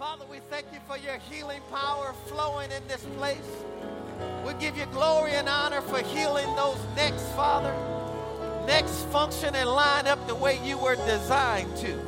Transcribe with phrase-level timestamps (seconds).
[0.00, 3.36] Father, we thank you for your healing power flowing in this place.
[4.46, 7.74] We give you glory and honor for healing those necks, Father.
[8.66, 12.00] Necks function and line up the way you were designed to.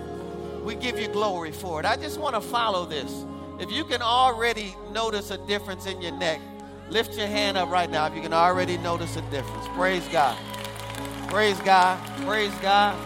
[0.65, 1.85] We give you glory for it.
[1.85, 3.27] I just want to follow this.
[3.61, 6.41] If you can already notice a difference in your neck,
[6.89, 9.69] lift your hand up right now if you can already notice a difference.
[9.75, 10.39] Praise God.
[11.29, 12.01] Praise God.
[12.25, 12.97] Praise God.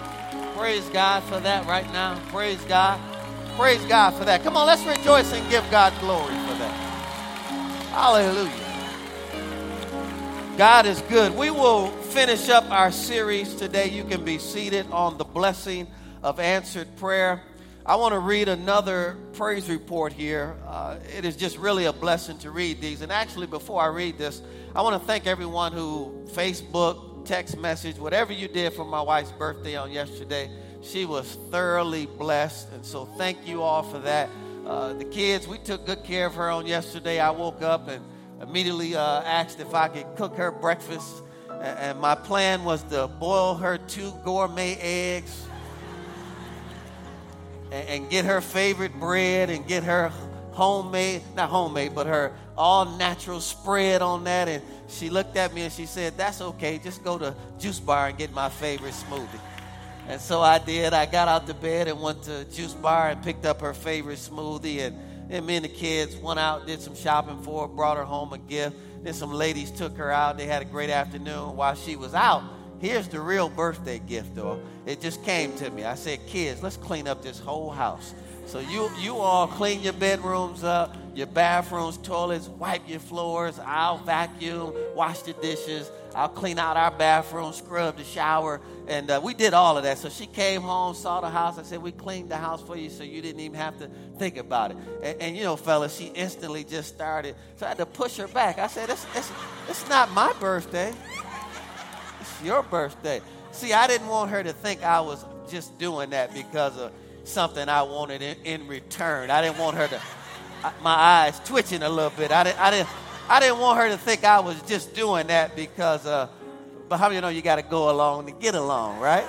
[0.57, 2.21] Praise God for that right now.
[2.31, 3.01] Praise God.
[3.57, 4.43] Praise God for that.
[4.43, 6.75] Come on, let's rejoice and give God glory for that.
[7.91, 8.53] Hallelujah.
[10.59, 11.35] God is good.
[11.35, 13.89] We will finish up our series today.
[13.89, 15.87] You can be seated on the blessing
[16.23, 17.41] of answered prayer.
[17.87, 20.55] I want to read another praise report here.
[20.67, 23.01] Uh, it is just really a blessing to read these.
[23.01, 24.43] And actually, before I read this,
[24.75, 29.33] I want to thank everyone who Facebook, text message, whatever you did for my wife's
[29.33, 30.51] birthday on yesterday
[30.87, 32.73] she was thoroughly blessed.
[32.73, 34.29] And so thank you all for that.
[34.67, 37.21] Uh, the kids, we took good care of her on yesterday.
[37.21, 38.05] I woke up and
[38.41, 41.23] immediately uh, asked if I could cook her breakfast.
[41.61, 45.47] And, my plan was to boil her two gourmet eggs
[47.73, 50.13] and, and get her favorite bread and get her
[50.53, 54.49] homemade, not homemade, but her all natural spread on that.
[54.49, 56.79] And she looked at me and she said, That's okay.
[56.79, 59.41] Just go to Juice Bar and get my favorite smoothie.
[60.09, 60.93] And so I did.
[60.93, 64.19] I got out the bed and went to Juice Bar and picked up her favorite
[64.19, 64.87] smoothie.
[64.87, 64.97] And,
[65.31, 68.33] and me and the kids went out, did some shopping for her, brought her home
[68.33, 68.77] a gift.
[69.03, 70.37] Then some ladies took her out.
[70.37, 71.57] They had a great afternoon.
[71.57, 72.45] While she was out,
[72.81, 74.61] here's the real birthday gift, though.
[74.87, 75.85] It just came to me.
[75.85, 78.15] I said, kids, let's clean up this whole house.
[78.47, 83.59] So you you all clean your bedrooms up, your bathrooms, toilets, wipe your floors.
[83.59, 85.91] I'll vacuum, wash the dishes.
[86.17, 89.99] I'll clean out our bathroom, scrub the shower, and uh, we did all of that.
[89.99, 91.59] So she came home, saw the house.
[91.59, 94.39] I said, "We cleaned the house for you, so you didn't even have to think
[94.39, 97.37] about it." And, and you know, fellas, she instantly just started.
[97.57, 98.59] So I had to push her back.
[98.59, 99.31] I said, "It's it's,
[99.69, 100.95] it's not my birthday.
[102.21, 103.21] It's your birthday."
[103.53, 106.93] See, I didn't want her to think I was just doing that because of
[107.25, 109.31] something I wanted in, in return.
[109.31, 110.01] I didn't want her to,
[110.83, 112.31] my eyes twitching a little bit.
[112.33, 112.89] I didn't, I didn't,
[113.29, 116.29] I didn't want her to think I was just doing that because, uh,
[116.89, 119.27] but how do you know you got to go along to get along, right?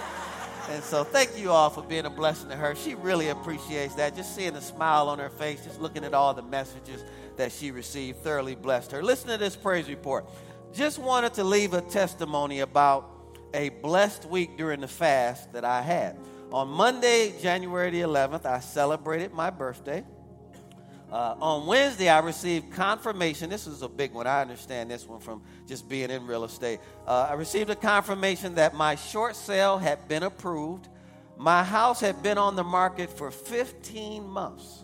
[0.70, 2.76] And so thank you all for being a blessing to her.
[2.76, 4.16] She really appreciates that.
[4.16, 7.04] Just seeing the smile on her face, just looking at all the messages
[7.38, 9.02] that she received, thoroughly blessed her.
[9.02, 10.26] Listen to this praise report.
[10.74, 13.10] Just wanted to leave a testimony about
[13.56, 16.20] a blessed week during the fast that I had.
[16.52, 20.04] On Monday, January the 11th, I celebrated my birthday.
[21.12, 23.50] Uh, on Wednesday, I received confirmation.
[23.50, 24.28] This is a big one.
[24.28, 26.80] I understand this one from just being in real estate.
[27.08, 30.90] Uh, I received a confirmation that my short sale had been approved.
[31.38, 34.84] My house had been on the market for 15 months.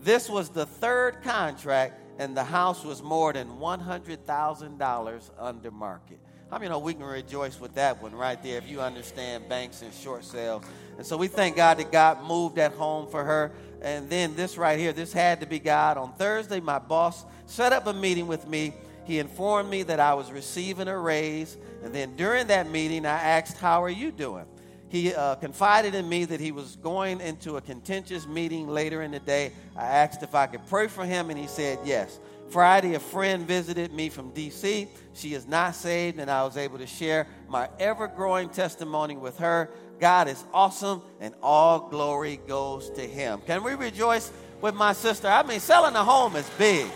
[0.00, 6.20] This was the third contract, and the house was more than $100,000 under market.
[6.52, 9.82] I mean, know we can rejoice with that one right there if you understand banks
[9.82, 10.64] and short sales.
[10.96, 13.52] And so we thank God that God moved that home for her.
[13.82, 15.96] And then this right here, this had to be God.
[15.96, 18.74] On Thursday, my boss set up a meeting with me.
[19.04, 21.56] He informed me that I was receiving a raise.
[21.82, 24.44] And then during that meeting, I asked, How are you doing?
[24.90, 29.12] He uh, confided in me that he was going into a contentious meeting later in
[29.12, 29.52] the day.
[29.76, 32.18] I asked if I could pray for him, and he said yes.
[32.50, 34.88] Friday, a friend visited me from DC.
[35.14, 39.38] She is not saved, and I was able to share my ever growing testimony with
[39.38, 39.70] her.
[40.00, 43.42] God is awesome, and all glory goes to Him.
[43.46, 45.28] Can we rejoice with my sister?
[45.28, 46.86] I mean, selling a home is big,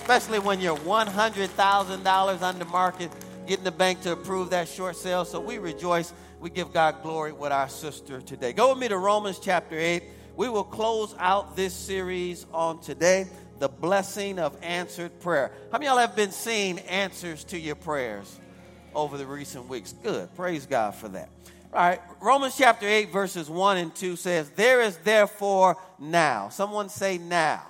[0.00, 3.10] especially when you're $100,000 under market,
[3.46, 5.24] getting the bank to approve that short sale.
[5.24, 6.12] So we rejoice.
[6.38, 8.52] We give God glory with our sister today.
[8.52, 10.02] Go with me to Romans chapter 8.
[10.36, 13.26] We will close out this series on today
[13.58, 15.50] the blessing of answered prayer.
[15.72, 18.38] How many y'all have been seeing answers to your prayers
[18.94, 19.94] over the recent weeks?
[20.02, 20.32] Good.
[20.36, 21.28] Praise God for that.
[21.70, 26.48] All right, Romans chapter 8, verses 1 and 2 says, There is therefore now.
[26.48, 27.62] Someone say now.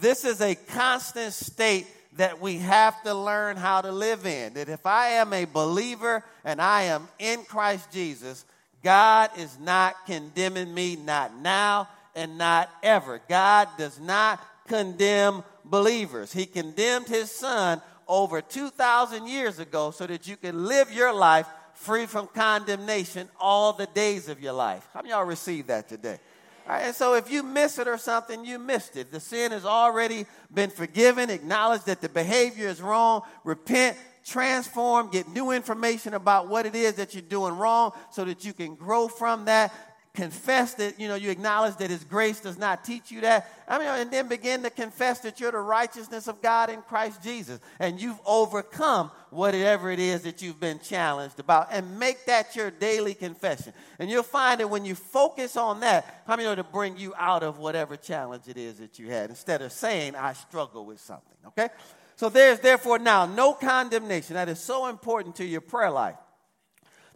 [0.00, 1.86] This is a constant state
[2.16, 4.54] that we have to learn how to live in.
[4.54, 8.44] That if I am a believer and I am in Christ Jesus,
[8.82, 13.20] God is not condemning me, not now and not ever.
[13.28, 16.32] God does not condemn believers.
[16.32, 21.46] He condemned his son over 2,000 years ago so that you can live your life
[21.82, 24.86] free from condemnation all the days of your life.
[24.94, 26.18] How many y'all receive that today?
[26.66, 29.10] All right, and so if you miss it or something, you missed it.
[29.10, 31.28] The sin has already been forgiven.
[31.28, 33.22] Acknowledge that the behavior is wrong.
[33.42, 38.44] Repent, transform, get new information about what it is that you're doing wrong so that
[38.44, 39.74] you can grow from that
[40.14, 43.50] confess that, you know, you acknowledge that His grace does not teach you that.
[43.66, 47.22] I mean, and then begin to confess that you're the righteousness of God in Christ
[47.22, 52.54] Jesus and you've overcome whatever it is that you've been challenged about and make that
[52.54, 53.72] your daily confession.
[53.98, 57.14] And you'll find that when you focus on that, how many know to bring you
[57.16, 61.00] out of whatever challenge it is that you had instead of saying, I struggle with
[61.00, 61.70] something, okay?
[62.16, 64.34] So there's therefore now no condemnation.
[64.34, 66.16] That is so important to your prayer life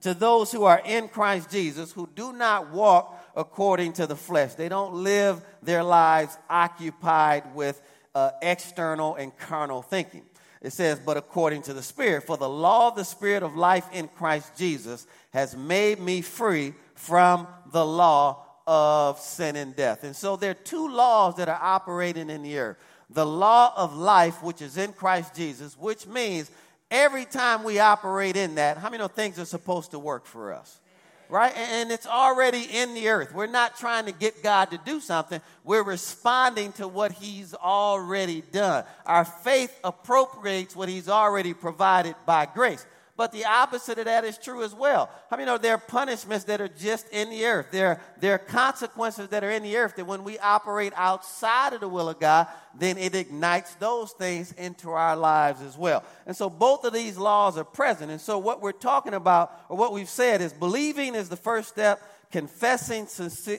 [0.07, 4.55] to those who are in Christ Jesus who do not walk according to the flesh.
[4.55, 7.83] They don't live their lives occupied with
[8.15, 10.23] uh, external and carnal thinking.
[10.63, 12.23] It says, but according to the Spirit.
[12.23, 16.75] For the law of the Spirit of life in Christ Jesus has made me free
[16.95, 20.05] from the law of sin and death.
[20.05, 22.77] And so there are two laws that are operating in the earth
[23.11, 26.51] the law of life, which is in Christ Jesus, which means
[26.91, 30.53] every time we operate in that, how many know things are supposed to work for
[30.53, 30.81] us?
[31.29, 31.53] Right?
[31.57, 33.35] And it's already in the earth.
[33.35, 35.41] We're not trying to get God to do something.
[35.65, 38.85] We're responding to what He's already done.
[39.05, 42.87] Our faith appropriates what He's already provided by grace.
[43.17, 45.09] But the opposite of that is true as well.
[45.31, 47.69] I mean, you know, there are punishments that are just in the earth.
[47.71, 51.81] There, there are consequences that are in the earth that when we operate outside of
[51.81, 52.47] the will of God,
[52.79, 56.05] then it ignites those things into our lives as well.
[56.27, 58.11] And so both of these laws are present.
[58.11, 61.71] And so what we're talking about, or what we've said, is believing is the first
[61.71, 63.09] step, confessing,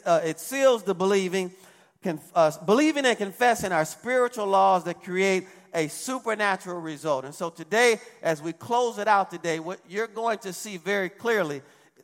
[0.05, 1.51] uh, it seals the believing.
[2.03, 7.25] Conf- uh, believing and confessing are spiritual laws that create a supernatural result.
[7.25, 11.09] And so today, as we close it out today, what you're going to see very
[11.09, 11.61] clearly,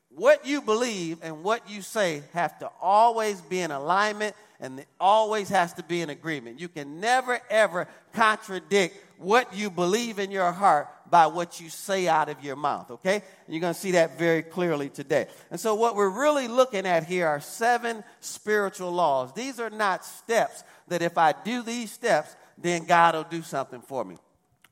[0.10, 4.88] what you believe and what you say have to always be in alignment and it
[5.00, 6.60] always has to be in agreement.
[6.60, 12.08] You can never ever contradict what you believe in your heart by what you say
[12.08, 13.16] out of your mouth, okay?
[13.16, 15.28] And you're going to see that very clearly today.
[15.52, 19.34] And so, what we're really looking at here are seven spiritual laws.
[19.34, 23.82] These are not steps that if I do these steps, then God will do something
[23.82, 24.18] for me.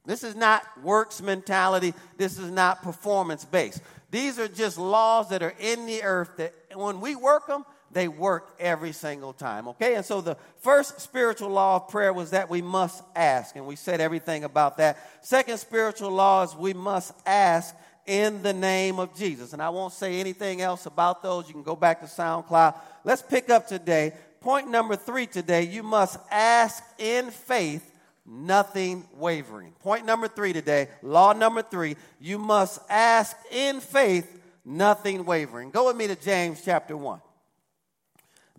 [0.05, 1.93] This is not works mentality.
[2.17, 3.81] This is not performance based.
[4.09, 8.07] These are just laws that are in the earth that when we work them, they
[8.07, 9.67] work every single time.
[9.69, 9.95] Okay?
[9.95, 13.55] And so the first spiritual law of prayer was that we must ask.
[13.55, 14.97] And we said everything about that.
[15.25, 17.75] Second spiritual law is we must ask
[18.05, 19.53] in the name of Jesus.
[19.53, 21.47] And I won't say anything else about those.
[21.47, 22.75] You can go back to SoundCloud.
[23.03, 27.89] Let's pick up today point number three today you must ask in faith,
[28.25, 29.71] nothing wavering.
[29.79, 34.27] Point number three today, law number three, you must ask in faith,
[34.65, 35.71] nothing wavering.
[35.71, 37.21] Go with me to James chapter 1.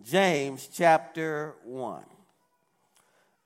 [0.03, 2.03] James chapter 1.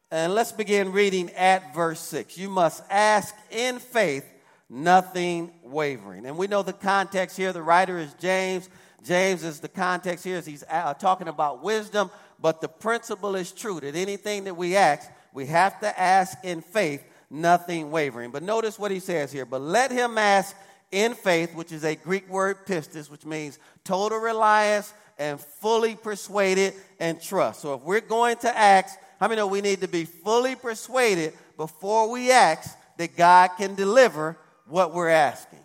[0.10, 2.38] And let's begin reading at verse 6.
[2.38, 4.26] You must ask in faith,
[4.70, 6.26] nothing wavering.
[6.26, 7.52] And we know the context here.
[7.52, 8.70] The writer is James.
[9.04, 13.80] James is the context here he's uh, talking about wisdom, but the principle is true
[13.80, 18.32] that anything that we ask, we have to ask in faith, nothing wavering.
[18.32, 19.46] But notice what he says here.
[19.46, 20.56] But let him ask
[20.92, 26.74] in faith, which is a Greek word pistis, which means total reliance and fully persuaded
[27.00, 27.62] and trust.
[27.62, 31.34] So if we're going to ask, how many know we need to be fully persuaded
[31.58, 34.38] before we ask that God can deliver
[34.68, 35.60] what we're asking?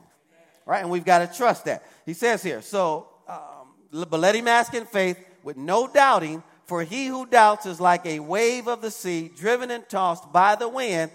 [0.65, 0.81] Right?
[0.81, 1.85] And we've got to trust that.
[2.07, 6.43] He says here, so, um, but let him ask in faith with no doubting,
[6.73, 10.55] for he who doubts is like a wave of the sea, driven and tossed by
[10.55, 11.11] the wind.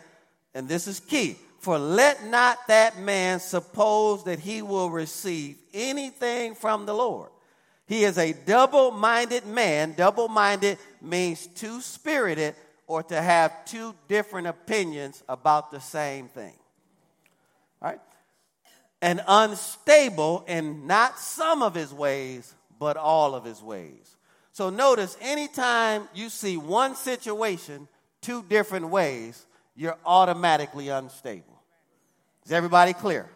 [0.54, 1.36] And this is key.
[1.62, 7.32] For let not that man suppose that he will receive anything from the Lord.
[7.88, 9.96] He is a double minded man.
[9.98, 12.54] Double minded means two spirited
[12.86, 16.54] or to have two different opinions about the same thing.
[17.82, 18.00] All right?
[19.02, 24.17] And unstable in not some of his ways, but all of his ways.
[24.58, 27.88] So notice anytime you see one situation
[28.22, 29.46] two different ways,
[29.76, 31.62] you're automatically unstable.
[32.44, 33.30] Is everybody clear?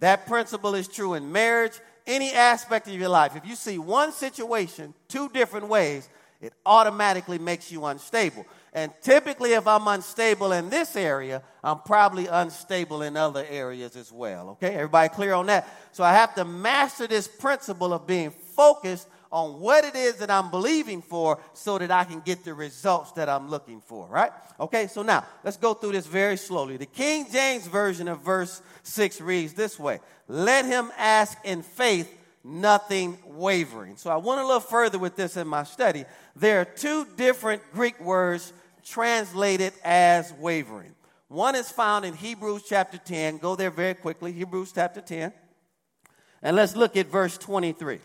[0.00, 3.36] That principle is true in marriage, any aspect of your life.
[3.36, 6.08] If you see one situation two different ways,
[6.40, 8.46] it automatically makes you unstable.
[8.72, 14.10] And typically, if I'm unstable in this area, I'm probably unstable in other areas as
[14.10, 14.48] well.
[14.52, 15.68] Okay, everybody clear on that?
[15.92, 20.30] So I have to master this principle of being focused on what it is that
[20.30, 24.30] I'm believing for so that I can get the results that I'm looking for, right?
[24.60, 26.76] Okay, so now let's go through this very slowly.
[26.76, 29.98] The King James Version of verse 6 reads this way
[30.28, 32.08] Let him ask in faith,
[32.44, 33.96] nothing wavering.
[33.96, 36.04] So I went a little further with this in my study.
[36.36, 38.52] There are two different Greek words
[38.84, 40.94] translated as wavering.
[41.26, 43.38] One is found in Hebrews chapter 10.
[43.38, 45.32] Go there very quickly, Hebrews chapter 10.
[46.40, 47.98] And let's look at verse 23.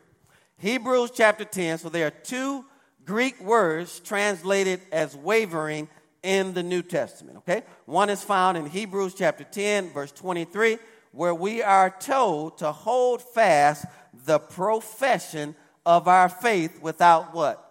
[0.60, 1.80] Hebrews chapter 10.
[1.80, 2.66] So there are two
[3.06, 5.88] Greek words translated as wavering
[6.22, 7.64] in the New Testament, okay?
[7.86, 10.78] One is found in Hebrews chapter 10, verse 23,
[11.14, 13.86] where we are told to hold fast
[14.26, 17.66] the profession of our faith without what?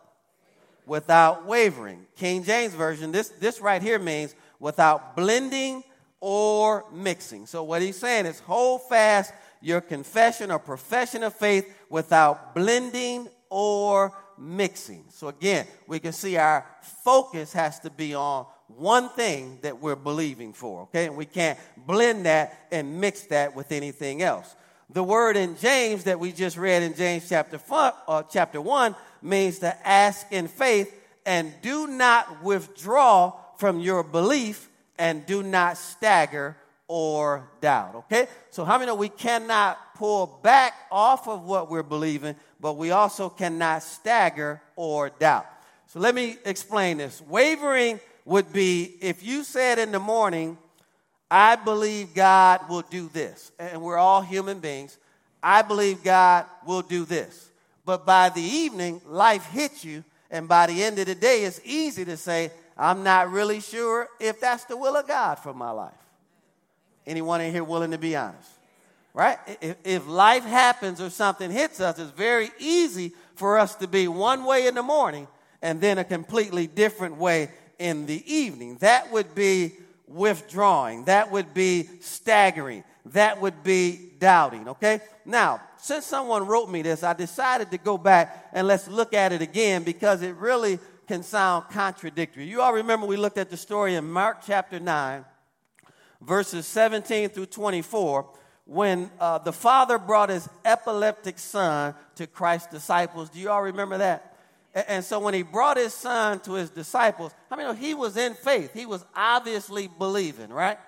[0.87, 2.07] Without wavering.
[2.17, 5.85] King James Version, this, this right here means without blending
[6.21, 7.47] or mixing.
[7.47, 13.29] So what he's saying is hold fast your confession or profession of faith without blending
[13.51, 15.05] or mixing.
[15.11, 16.65] So again, we can see our
[17.05, 21.07] focus has to be on one thing that we're believing for, okay?
[21.07, 24.55] And we can't blend that and mix that with anything else.
[24.91, 29.59] The word in James that we just read in James chapter, uh, chapter 1 means
[29.61, 30.95] to ask in faith
[31.27, 34.69] and do not withdraw from your belief
[34.99, 36.57] and do not stagger
[36.89, 37.95] or doubt.
[37.95, 38.27] Okay?
[38.51, 42.91] So, how many know we cannot pull back off of what we're believing, but we
[42.91, 45.47] also cannot stagger or doubt?
[45.87, 47.21] So, let me explain this.
[47.21, 50.59] Wavering would be if you said in the morning,
[51.31, 54.97] I believe God will do this, and we're all human beings.
[55.43, 57.51] I believe God will do this.
[57.85, 61.61] But by the evening, life hits you, and by the end of the day, it's
[61.65, 65.71] easy to say, I'm not really sure if that's the will of God for my
[65.71, 65.93] life.
[67.09, 68.51] Anyone in here willing to be honest?
[69.15, 69.39] Right?
[69.63, 74.07] If, if life happens or something hits us, it's very easy for us to be
[74.07, 75.27] one way in the morning
[75.63, 78.77] and then a completely different way in the evening.
[78.77, 79.73] That would be
[80.07, 81.05] withdrawing.
[81.07, 82.85] That would be staggering.
[83.07, 84.69] That would be doubting.
[84.69, 85.01] Okay?
[85.25, 89.33] Now, since someone wrote me this, I decided to go back and let's look at
[89.33, 92.45] it again because it really can sound contradictory.
[92.45, 95.25] You all remember we looked at the story in Mark chapter 9
[96.21, 98.29] verses 17 through 24,
[98.65, 103.31] when uh, the father brought his epileptic son to Christ's disciples.
[103.31, 104.37] Do you all remember that?
[104.75, 108.17] And, and so when he brought his son to his disciples, I mean, he was
[108.17, 108.73] in faith.
[108.75, 110.79] He was obviously believing, right?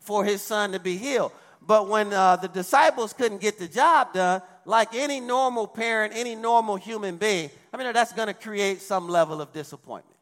[0.00, 1.32] For his son to be healed.
[1.60, 6.34] But when uh, the disciples couldn't get the job done, like any normal parent, any
[6.34, 10.16] normal human being, I mean, that's going to create some level of disappointment.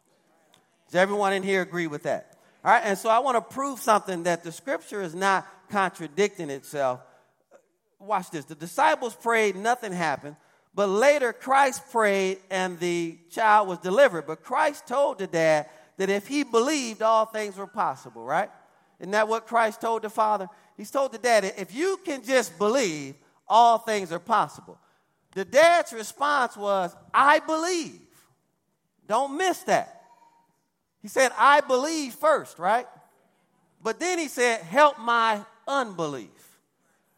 [0.86, 2.35] Does everyone in here agree with that?
[2.66, 6.50] All right, and so I want to prove something that the scripture is not contradicting
[6.50, 7.00] itself.
[8.00, 8.44] Watch this.
[8.44, 10.34] The disciples prayed, nothing happened.
[10.74, 14.26] But later, Christ prayed and the child was delivered.
[14.26, 18.50] But Christ told the dad that if he believed, all things were possible, right?
[18.98, 20.48] Isn't that what Christ told the father?
[20.76, 23.14] He's told the dad, if you can just believe,
[23.46, 24.76] all things are possible.
[25.34, 28.00] The dad's response was, I believe.
[29.06, 29.95] Don't miss that.
[31.06, 32.88] He said, I believe first, right?
[33.80, 36.58] But then he said, help my unbelief.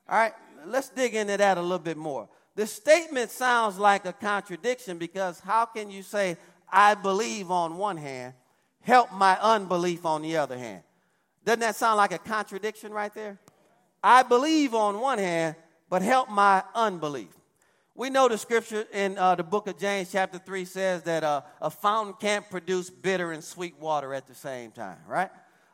[0.06, 0.34] All right,
[0.66, 2.28] let's dig into that a little bit more.
[2.54, 6.36] The statement sounds like a contradiction because how can you say,
[6.70, 8.34] I believe on one hand,
[8.82, 10.82] help my unbelief on the other hand?
[11.46, 13.38] Doesn't that sound like a contradiction right there?
[14.04, 15.56] I believe on one hand,
[15.88, 17.34] but help my unbelief.
[17.98, 21.40] We know the scripture in uh, the book of James, chapter 3, says that uh,
[21.60, 25.30] a fountain can't produce bitter and sweet water at the same time, right?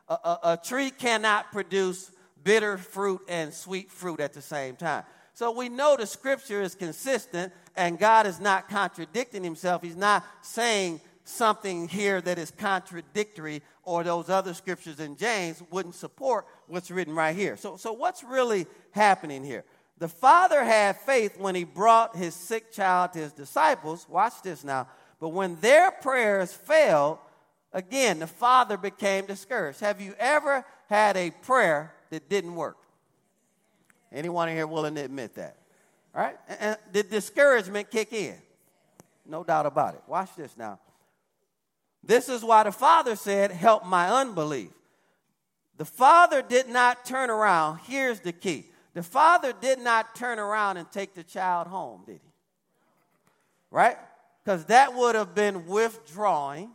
[0.09, 2.09] A, a, a tree cannot produce
[2.43, 5.03] bitter fruit and sweet fruit at the same time.
[5.35, 9.83] So we know the scripture is consistent and God is not contradicting himself.
[9.83, 15.93] He's not saying something here that is contradictory or those other scriptures in James wouldn't
[15.93, 17.55] support what's written right here.
[17.55, 19.63] So, so what's really happening here?
[19.97, 24.05] The father had faith when he brought his sick child to his disciples.
[24.09, 24.87] Watch this now.
[25.19, 27.19] But when their prayers failed,
[27.71, 29.79] again, the father became discouraged.
[29.79, 32.77] Have you ever had a prayer that didn't work?
[34.11, 35.57] Anyone here willing to admit that?
[36.13, 36.37] All right?
[36.59, 38.35] And did discouragement kick in?
[39.25, 40.01] No doubt about it.
[40.07, 40.79] Watch this now.
[42.03, 44.69] This is why the father said, Help my unbelief.
[45.77, 47.79] The father did not turn around.
[47.85, 52.21] Here's the key the father did not turn around and take the child home, did
[52.23, 52.31] he?
[53.69, 53.97] Right?
[54.43, 56.71] Because that would have been withdrawing,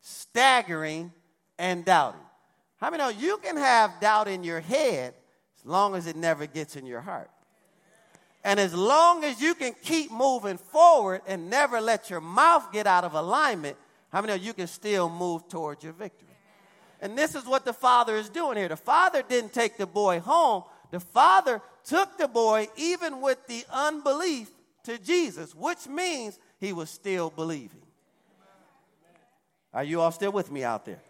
[0.00, 1.12] staggering,
[1.56, 2.20] and doubting.
[2.80, 5.14] How many know you can have doubt in your head
[5.56, 7.30] as long as it never gets in your heart?
[8.42, 12.88] And as long as you can keep moving forward and never let your mouth get
[12.88, 13.76] out of alignment,
[14.10, 16.26] how many know you can still move towards your victory?
[17.00, 18.68] And this is what the father is doing here.
[18.68, 23.64] The father didn't take the boy home the father took the boy, even with the
[23.70, 24.50] unbelief,
[24.84, 27.82] to Jesus, which means he was still believing.
[29.72, 31.00] Are you all still with me out there?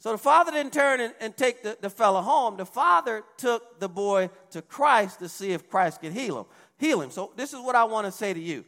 [0.00, 2.56] So the father didn't turn and, and take the, the fellow home.
[2.56, 6.44] The father took the boy to Christ to see if Christ could heal him.
[6.78, 7.10] heal him.
[7.10, 8.64] So, this is what I want to say to you.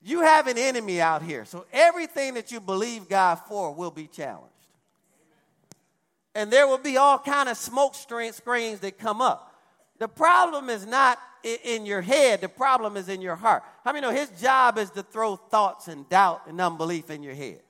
[0.00, 1.44] You have an enemy out here.
[1.44, 4.54] So, everything that you believe God for will be challenged.
[6.34, 9.54] And there will be all kind of smoke screens that come up.
[9.98, 13.62] The problem is not in your head, the problem is in your heart.
[13.84, 17.34] How many know his job is to throw thoughts and doubt and unbelief in your
[17.34, 17.60] head?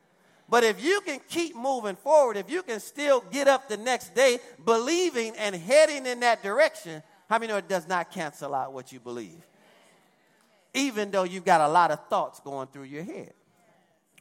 [0.48, 4.14] But if you can keep moving forward, if you can still get up the next
[4.16, 8.72] day believing and heading in that direction, how many know it does not cancel out
[8.72, 9.46] what you believe?
[10.74, 13.32] Even though you've got a lot of thoughts going through your head.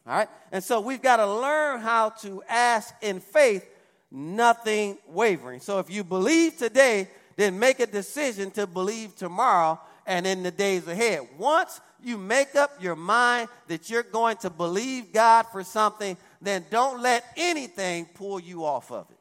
[0.06, 0.30] All right?
[0.52, 3.66] And so we've got to learn how to ask in faith,
[4.12, 5.60] nothing wavering.
[5.60, 10.52] So if you believe today, then make a decision to believe tomorrow and in the
[10.52, 11.22] days ahead.
[11.38, 16.66] Once you make up your mind that you're going to believe God for something, then
[16.70, 19.18] don't let anything pull you off of it.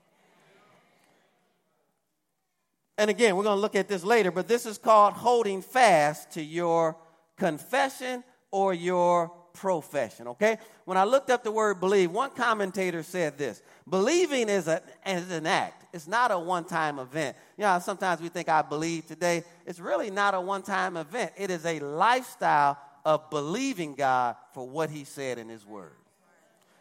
[2.97, 6.33] And again, we're going to look at this later, but this is called holding fast
[6.33, 6.97] to your
[7.37, 10.59] confession or your profession, okay?
[10.85, 15.30] When I looked up the word believe, one commentator said this believing is, a, is
[15.30, 17.37] an act, it's not a one time event.
[17.57, 19.45] You know, sometimes we think I believe today.
[19.66, 24.68] It's really not a one time event, it is a lifestyle of believing God for
[24.68, 25.92] what He said in His Word.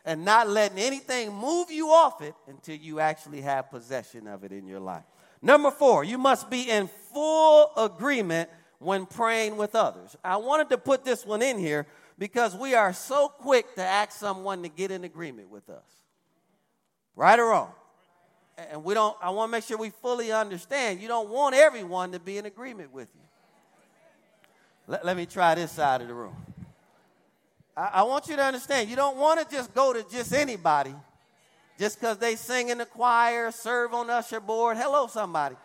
[0.06, 4.54] And not letting anything move you off it until you actually have possession of it
[4.54, 5.04] in your life.
[5.42, 8.50] Number four, you must be in full agreement
[8.80, 10.16] when praying with others.
[10.24, 11.88] I wanted to put this one in here
[12.18, 16.07] because we are so quick to ask someone to get in agreement with us.
[17.18, 17.72] Right or wrong?
[18.72, 21.02] And we don't, I want to make sure we fully understand.
[21.02, 23.22] You don't want everyone to be in agreement with you.
[24.86, 26.36] Let, let me try this side of the room.
[27.76, 30.94] I, I want you to understand, you don't want to just go to just anybody
[31.80, 34.78] just because they sing in the choir, serve on usher board.
[34.78, 35.56] Hello, somebody.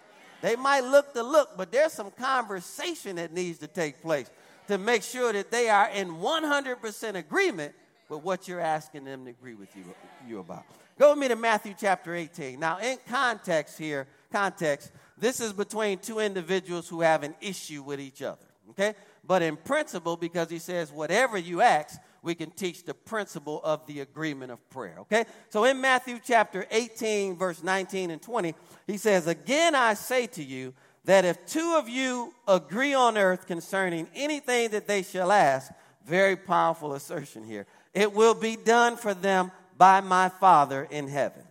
[0.40, 4.30] They might look the look, but there's some conversation that needs to take place
[4.68, 7.74] to make sure that they are in 100% agreement
[8.08, 9.84] with what you're asking them to agree with you,
[10.26, 10.64] you about.
[11.02, 12.60] Go with me to Matthew chapter 18.
[12.60, 17.98] Now, in context here, context, this is between two individuals who have an issue with
[17.98, 18.46] each other.
[18.70, 18.94] Okay?
[19.26, 23.84] But in principle, because he says, whatever you ask, we can teach the principle of
[23.88, 24.94] the agreement of prayer.
[25.00, 25.24] Okay?
[25.48, 28.54] So in Matthew chapter 18, verse 19 and 20,
[28.86, 30.72] he says, Again I say to you
[31.04, 35.72] that if two of you agree on earth concerning anything that they shall ask,
[36.06, 39.50] very powerful assertion here, it will be done for them
[39.82, 41.42] by my Father in heaven.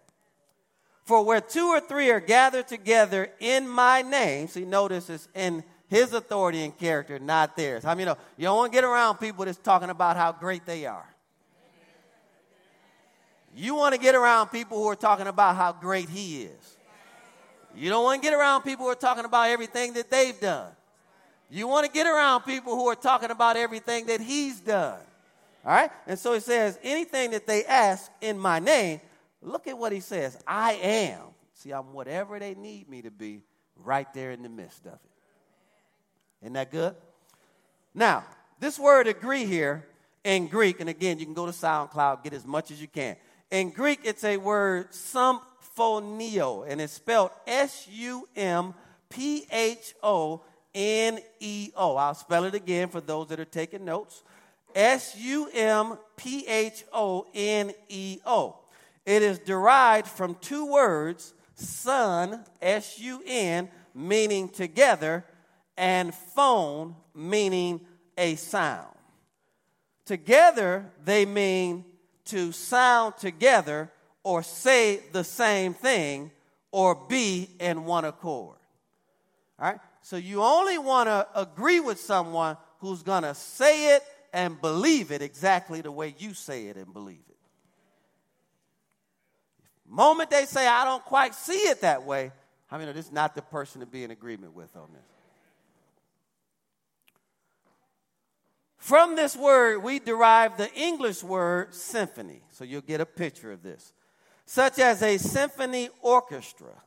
[1.03, 5.65] For where two or three are gathered together in my name, see, notice it's in
[5.89, 7.83] his authority and character, not theirs.
[7.83, 10.65] I many know you don't want to get around people that's talking about how great
[10.65, 11.13] they are?
[13.53, 16.77] You want to get around people who are talking about how great he is.
[17.75, 20.71] You don't want to get around people who are talking about everything that they've done.
[21.49, 25.01] You want to get around people who are talking about everything that he's done.
[25.65, 25.91] All right?
[26.07, 29.01] And so he says, anything that they ask in my name,
[29.41, 31.21] look at what he says I am.
[31.53, 33.43] See, I'm whatever they need me to be
[33.75, 34.99] right there in the midst of it.
[36.41, 36.95] Isn't that good?
[37.93, 38.23] Now,
[38.59, 39.85] this word agree here
[40.23, 43.15] in Greek, and again, you can go to SoundCloud, get as much as you can.
[43.51, 48.73] In Greek, it's a word sumphoneo, and it's spelled S U M
[49.09, 50.41] P H O
[50.73, 51.95] N E O.
[51.95, 54.23] I'll spell it again for those that are taking notes.
[54.75, 58.57] S U M P H O N E O.
[59.05, 65.25] It is derived from two words, sun, S U N, meaning together,
[65.77, 67.81] and phone, meaning
[68.17, 68.87] a sound.
[70.05, 71.85] Together, they mean
[72.25, 73.91] to sound together
[74.23, 76.31] or say the same thing
[76.71, 78.57] or be in one accord.
[79.59, 79.79] All right?
[80.01, 85.11] So you only want to agree with someone who's going to say it and believe
[85.11, 87.37] it exactly the way you say it and believe it.
[89.87, 92.31] Moment they say, I don't quite see it that way,
[92.71, 95.03] I mean, this is not the person to be in agreement with on this.
[98.77, 102.41] From this word, we derive the English word symphony.
[102.51, 103.93] So you'll get a picture of this.
[104.45, 106.81] Such as a symphony orchestra.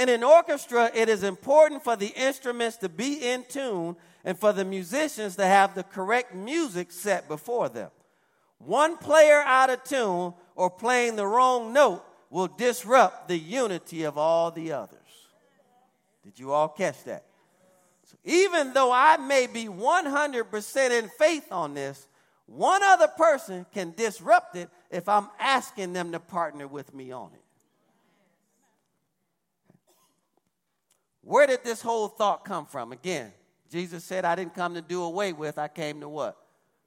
[0.00, 4.50] In an orchestra, it is important for the instruments to be in tune and for
[4.50, 7.90] the musicians to have the correct music set before them.
[8.56, 14.16] One player out of tune or playing the wrong note will disrupt the unity of
[14.16, 14.96] all the others.
[16.24, 17.26] Did you all catch that?
[18.04, 22.08] So even though I may be 100% in faith on this,
[22.46, 27.32] one other person can disrupt it if I'm asking them to partner with me on
[27.34, 27.39] it.
[31.30, 32.90] Where did this whole thought come from?
[32.90, 33.32] Again,
[33.70, 36.36] Jesus said, I didn't come to do away with, I came to what?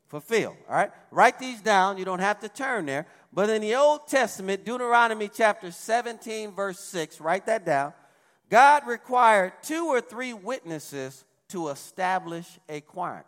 [0.10, 0.58] Fulfill.
[0.68, 0.92] All right?
[1.12, 1.98] Write these down.
[1.98, 3.08] You don't have to turn there.
[3.32, 7.94] But in the Old Testament, Deuteronomy chapter 17, verse 6, write that down.
[8.50, 13.24] God required two or three witnesses to establish a crime,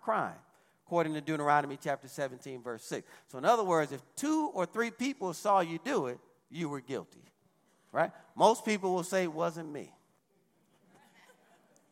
[0.86, 3.08] according to Deuteronomy chapter 17, verse 6.
[3.28, 6.20] So, in other words, if two or three people saw you do it,
[6.52, 7.24] you were guilty.
[7.94, 8.12] Right?
[8.36, 9.94] Most people will say, it wasn't me.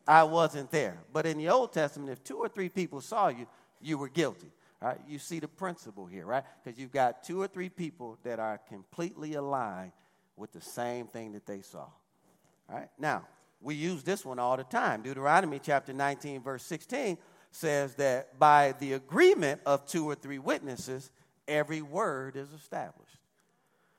[0.06, 0.98] I wasn't there.
[1.12, 3.46] But in the Old Testament, if two or three people saw you,
[3.80, 4.50] you were guilty.
[4.80, 5.00] Right?
[5.08, 6.44] You see the principle here, right?
[6.62, 9.92] Because you've got two or three people that are completely aligned
[10.36, 11.86] with the same thing that they saw.
[12.68, 12.88] Right?
[12.98, 13.26] Now,
[13.62, 15.02] we use this one all the time.
[15.02, 17.16] Deuteronomy chapter 19, verse 16
[17.50, 21.10] says that by the agreement of two or three witnesses,
[21.48, 23.16] every word is established.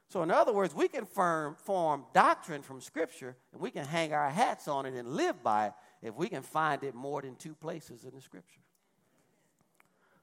[0.09, 4.13] So, in other words, we can firm, form doctrine from Scripture and we can hang
[4.13, 5.73] our hats on it and live by it
[6.07, 8.59] if we can find it more than two places in the Scripture.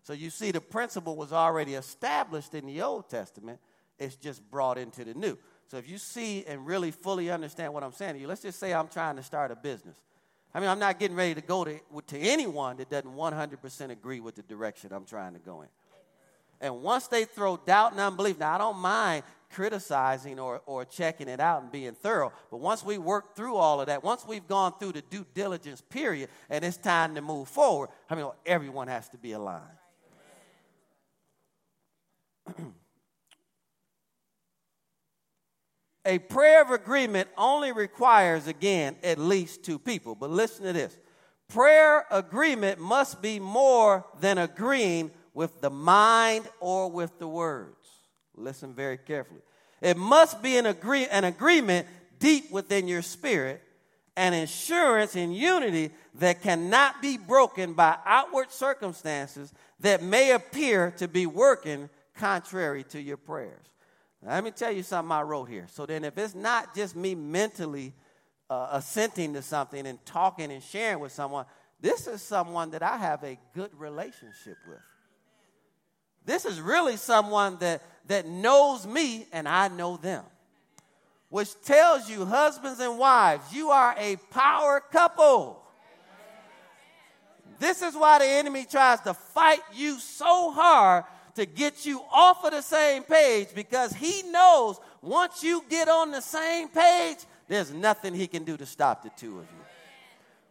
[0.02, 3.60] So, you see, the principle was already established in the Old Testament,
[3.98, 5.38] it's just brought into the New.
[5.72, 8.60] So if you see and really fully understand what I'm saying to you, let's just
[8.60, 9.96] say I'm trying to start a business.
[10.54, 14.20] I mean, I'm not getting ready to go to, to anyone that doesn't 100% agree
[14.20, 15.68] with the direction I'm trying to go in.
[16.60, 21.28] And once they throw doubt and unbelief, now I don't mind criticizing or, or checking
[21.28, 24.48] it out and being thorough, but once we work through all of that, once we've
[24.48, 28.88] gone through the due diligence period and it's time to move forward, I mean, everyone
[28.88, 29.62] has to be aligned.
[36.04, 40.16] A prayer of agreement only requires, again, at least two people.
[40.16, 40.98] But listen to this
[41.48, 47.81] prayer agreement must be more than agreeing with the mind or with the words.
[48.36, 49.40] Listen very carefully.
[49.80, 51.86] It must be an, agree- an agreement
[52.18, 53.62] deep within your spirit,
[54.16, 61.08] an assurance in unity that cannot be broken by outward circumstances that may appear to
[61.08, 63.66] be working contrary to your prayers.
[64.22, 65.66] Now, let me tell you something I wrote here.
[65.70, 67.92] So then, if it's not just me mentally
[68.48, 71.46] uh, assenting to something and talking and sharing with someone,
[71.80, 74.78] this is someone that I have a good relationship with.
[76.24, 80.24] This is really someone that, that knows me and I know them.
[81.28, 85.62] Which tells you, husbands and wives, you are a power couple.
[87.58, 91.04] This is why the enemy tries to fight you so hard
[91.36, 96.10] to get you off of the same page because he knows once you get on
[96.10, 99.61] the same page, there's nothing he can do to stop the two of you.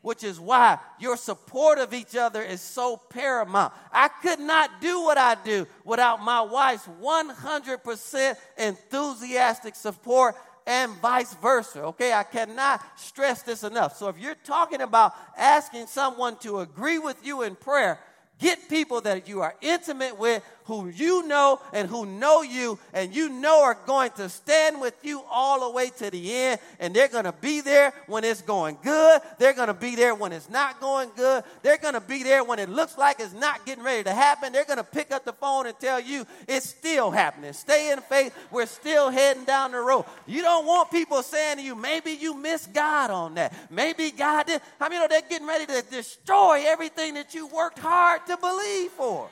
[0.02, 3.72] Which is why your support of each other is so paramount.
[3.92, 10.36] I could not do what I do without my wife's 100% enthusiastic support
[10.66, 11.84] and vice versa.
[11.84, 13.98] Okay, I cannot stress this enough.
[13.98, 18.00] So if you're talking about asking someone to agree with you in prayer,
[18.42, 23.13] Get people that you are intimate with, who you know and who know you, and
[23.13, 26.60] you know are going to stand with you all the way to the end.
[26.80, 29.21] And they're going to be there when it's going good.
[29.38, 31.43] They're going to be there when it's not going good.
[31.62, 34.54] They're going to be there when it looks like it's not getting ready to happen.
[34.54, 37.54] They're going to pick up the phone and tell you it's still happening.
[37.54, 38.34] Stay in faith.
[38.52, 40.06] We're still heading down the road.
[40.26, 43.54] You don't want people saying to you, maybe you missed God on that.
[43.69, 44.62] Maybe God did.
[44.80, 48.38] I mean, you know, they're getting ready to destroy everything that you worked hard to
[48.38, 49.30] believe for.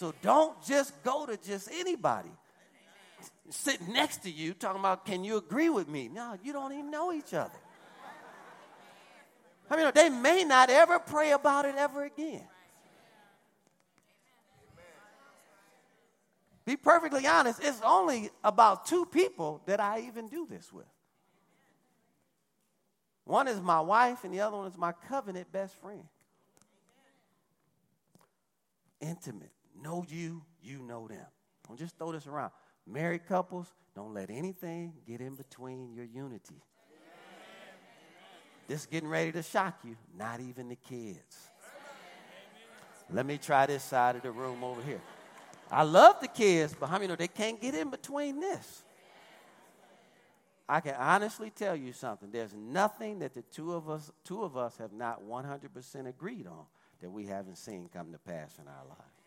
[0.00, 2.30] So don't just go to just anybody.
[3.50, 6.08] Sitting next to you talking about, can you agree with me?
[6.08, 7.58] No, you don't even know each other.
[9.68, 12.46] I mean, they may not ever pray about it ever again.
[16.64, 20.86] Be perfectly honest, it's only about two people that I even do this with.
[23.26, 26.04] One is my wife, and the other one is my covenant best friend
[29.02, 29.50] intimate.
[29.82, 31.26] Know you, you know them.
[31.66, 32.52] Don't just throw this around.
[32.86, 36.62] Married couples, don't let anything get in between your unity.
[38.66, 41.50] This getting ready to shock you, not even the kids.
[43.12, 45.00] Let me try this side of the room over here.
[45.70, 48.82] I love the kids, but how many know they can't get in between this?
[50.68, 52.30] I can honestly tell you something.
[52.30, 56.64] There's nothing that the two of us, two of us have not 100% agreed on
[57.00, 59.19] that we haven't seen come to pass in our lives.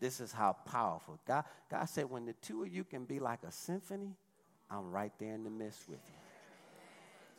[0.00, 1.18] This is how powerful.
[1.26, 4.16] God, God said, when the two of you can be like a symphony,
[4.70, 6.18] I'm right there in the midst with you.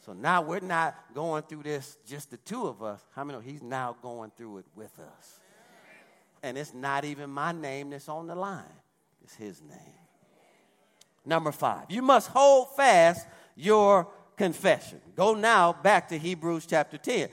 [0.06, 3.02] So now we're not going through this just the two of us.
[3.16, 5.40] How many know he's now going through it with us?
[6.44, 8.64] And it's not even my name that's on the line,
[9.24, 9.80] it's his name.
[11.26, 15.02] Number five, you must hold fast your confession.
[15.16, 17.30] Go now back to Hebrews chapter 10.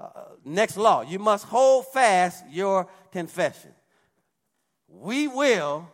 [0.00, 0.08] uh,
[0.44, 1.02] next law.
[1.02, 3.70] You must hold fast your confession.
[4.88, 5.88] We will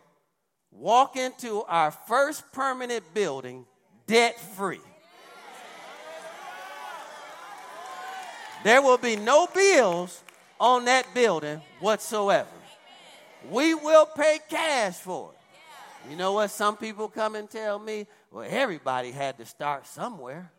[0.71, 3.65] walk into our first permanent building
[4.07, 4.79] debt free.
[8.63, 10.23] There will be no bills
[10.59, 12.49] on that building whatsoever.
[13.49, 16.09] We will pay cash for it.
[16.09, 16.49] You know what?
[16.49, 20.51] Some people come and tell me, well, everybody had to start somewhere.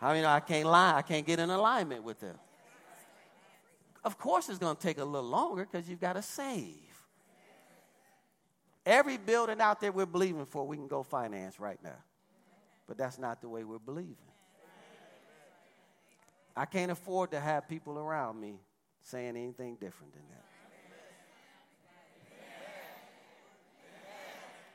[0.00, 0.94] I mean, I can't lie.
[0.96, 2.36] I can't get in alignment with them.
[4.04, 6.74] Of course, it's going to take a little longer because you've got to save.
[8.84, 11.98] Every building out there we're believing for, we can go finance right now.
[12.88, 14.16] But that's not the way we're believing.
[16.56, 18.54] I can't afford to have people around me
[19.02, 20.44] saying anything different than that.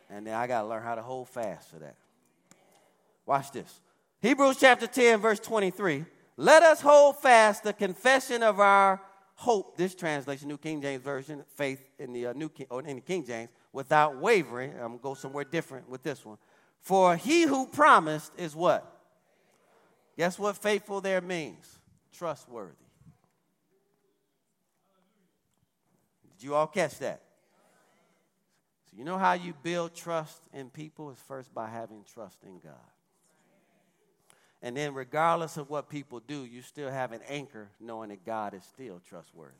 [0.09, 1.95] And then I got to learn how to hold fast for that.
[3.25, 3.81] Watch this.
[4.21, 6.05] Hebrews chapter 10, verse 23.
[6.37, 9.01] Let us hold fast the confession of our
[9.37, 9.77] hope.
[9.77, 13.01] This translation, New King James Version, faith in the uh, New King, or in the
[13.01, 14.71] King James, without wavering.
[14.73, 16.37] I'm going to go somewhere different with this one.
[16.81, 18.93] For he who promised is what?
[20.17, 21.79] Guess what faithful there means?
[22.11, 22.73] Trustworthy.
[26.37, 27.21] Did you all catch that?
[28.89, 32.59] So, you know how you build trust in people is first by having trust in
[32.59, 32.73] God.
[34.61, 38.53] And then, regardless of what people do, you still have an anchor knowing that God
[38.53, 39.53] is still trustworthy.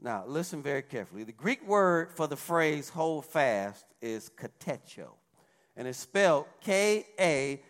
[0.00, 1.24] Now, listen very carefully.
[1.24, 5.08] The Greek word for the phrase hold fast is katecho,
[5.76, 7.60] and it's spelled K A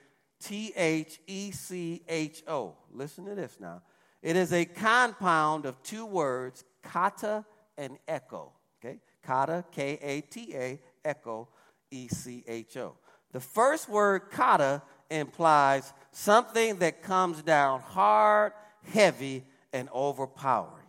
[0.40, 2.74] T H E C H O.
[2.92, 3.80] Listen to this now.
[4.20, 7.46] It is a compound of two words, kata
[7.78, 8.52] and echo.
[8.84, 8.98] Okay?
[9.22, 11.48] Kata, K A T A, echo,
[11.90, 12.94] E C H O.
[13.32, 18.52] The first word, kata, implies something that comes down hard,
[18.92, 20.86] heavy, and overpowering,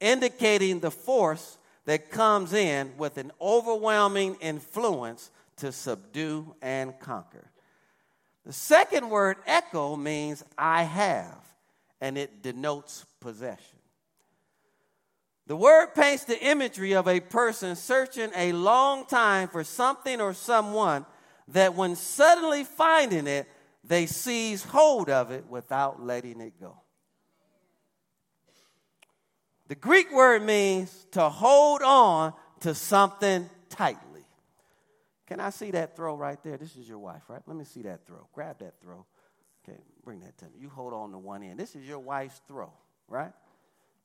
[0.00, 7.50] indicating the force that comes in with an overwhelming influence to subdue and conquer.
[8.44, 11.38] The second word, echo, means I have,
[12.00, 13.78] and it denotes possession.
[15.46, 20.32] The word paints the imagery of a person searching a long time for something or
[20.32, 21.04] someone
[21.48, 23.48] that when suddenly finding it,
[23.82, 26.76] they seize hold of it without letting it go.
[29.68, 34.24] The Greek word means to hold on to something tightly.
[35.26, 36.56] Can I see that throw right there?
[36.56, 37.40] This is your wife, right?
[37.46, 38.28] Let me see that throw.
[38.34, 39.06] Grab that throw.
[39.66, 40.52] Okay, bring that to me.
[40.60, 41.58] You hold on to one end.
[41.58, 42.70] This is your wife's throw,
[43.08, 43.32] right?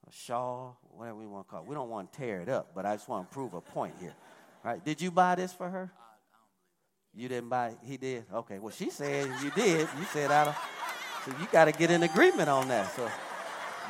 [0.07, 1.67] A shawl, whatever we want to call it.
[1.67, 3.95] We don't want to tear it up, but I just want to prove a point
[3.99, 4.13] here.
[4.63, 4.83] Right?
[4.83, 5.91] Did you buy this for her?
[7.19, 7.77] You didn't buy it?
[7.83, 8.23] He did?
[8.33, 8.59] Okay.
[8.59, 9.81] Well, she said you did.
[9.81, 10.55] You said I don't.
[11.25, 12.95] So you got to get an agreement on that.
[12.95, 13.09] So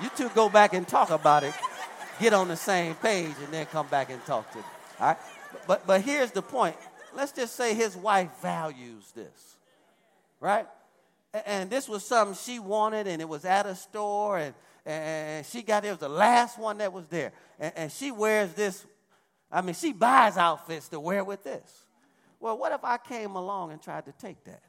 [0.01, 1.53] you two go back and talk about it.
[2.19, 4.63] Get on the same page and then come back and talk to me.
[4.99, 5.17] All right?
[5.67, 6.75] But, but here's the point.
[7.15, 9.57] Let's just say his wife values this,
[10.39, 10.65] right?
[11.45, 14.55] And this was something she wanted, and it was at a store, and,
[14.87, 15.89] and she got it.
[15.89, 17.31] It was the last one that was there.
[17.59, 18.83] And, and she wears this.
[19.51, 21.85] I mean, she buys outfits to wear with this.
[22.39, 24.61] Well, what if I came along and tried to take that?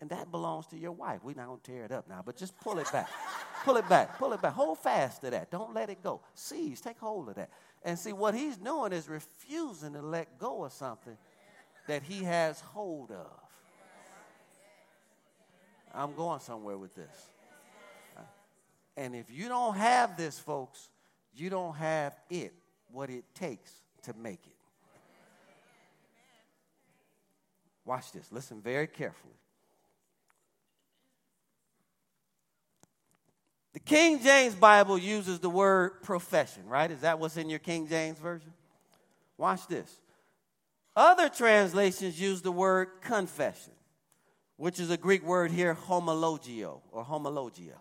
[0.00, 1.20] And that belongs to your wife.
[1.22, 3.08] We're not going to tear it up now, but just pull it back.
[3.64, 4.18] pull it back.
[4.18, 4.52] Pull it back.
[4.52, 5.50] Hold fast to that.
[5.50, 6.20] Don't let it go.
[6.34, 6.80] Seize.
[6.80, 7.50] Take hold of that.
[7.84, 11.16] And see, what he's doing is refusing to let go of something
[11.86, 13.26] that he has hold of.
[15.94, 17.30] I'm going somewhere with this.
[18.96, 20.88] And if you don't have this, folks,
[21.34, 22.52] you don't have it,
[22.92, 24.59] what it takes to make it.
[27.90, 28.30] Watch this.
[28.30, 29.34] Listen very carefully.
[33.72, 36.88] The King James Bible uses the word profession, right?
[36.88, 38.52] Is that what's in your King James Version?
[39.36, 39.92] Watch this.
[40.94, 43.72] Other translations use the word confession,
[44.56, 47.74] which is a Greek word here, homologio or homologia.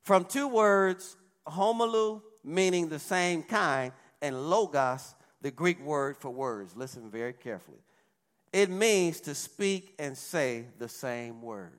[0.00, 1.14] From two words,
[1.46, 6.74] homolu, meaning the same kind, and logos, the Greek word for words.
[6.74, 7.76] Listen very carefully.
[8.52, 11.74] It means to speak and say the same words.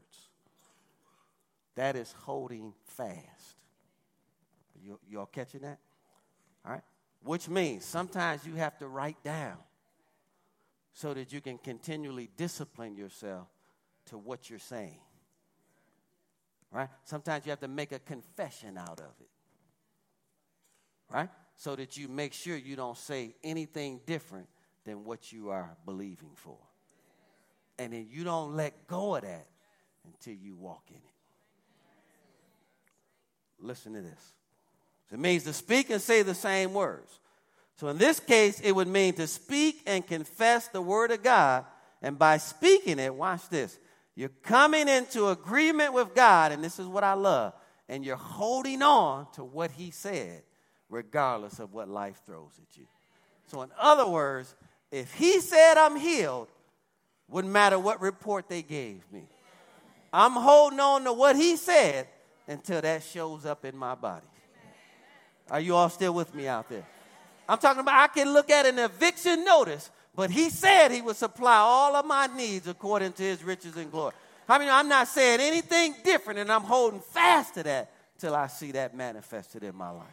[1.76, 3.56] That is holding fast.
[4.84, 5.80] You, you all catching that?
[6.66, 6.82] All right.
[7.24, 9.58] Which means sometimes you have to write down
[10.94, 13.48] so that you can continually discipline yourself
[14.08, 15.00] to what you're saying.
[16.72, 16.90] Right?
[17.04, 19.30] Sometimes you have to make a confession out of it.
[21.12, 21.30] Right?
[21.56, 24.48] So that you make sure you don't say anything different
[24.88, 26.58] than what you are believing for.
[27.78, 29.48] And then you don't let go of that
[30.06, 31.02] until you walk in it.
[33.60, 34.34] Listen to this.
[35.12, 37.20] It means to speak and say the same words.
[37.76, 41.66] So in this case, it would mean to speak and confess the word of God.
[42.02, 43.78] And by speaking it, watch this.
[44.16, 47.54] You're coming into agreement with God, and this is what I love.
[47.88, 50.42] And you're holding on to what He said,
[50.90, 52.88] regardless of what life throws at you.
[53.46, 54.56] So, in other words,
[54.92, 56.48] if He said I'm healed,
[57.30, 59.24] wouldn't matter what report they gave me.
[60.14, 62.08] I'm holding on to what He said
[62.48, 64.26] until that shows up in my body.
[65.50, 66.86] Are you all still with me out there?
[67.48, 71.16] I'm talking about I can look at an eviction notice, but he said he would
[71.16, 74.14] supply all of my needs according to his riches and glory.
[74.50, 78.48] I mean, I'm not saying anything different, and I'm holding fast to that till I
[78.48, 80.06] see that manifested in my life.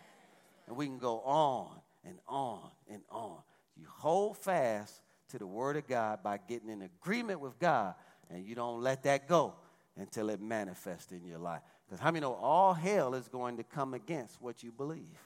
[0.66, 1.68] And we can go on
[2.04, 2.60] and on
[2.90, 3.38] and on.
[3.76, 7.94] You hold fast to the word of God by getting in agreement with God,
[8.30, 9.54] and you don't let that go
[9.96, 11.62] until it manifests in your life.
[11.86, 15.18] Because how many know all hell is going to come against what you believe?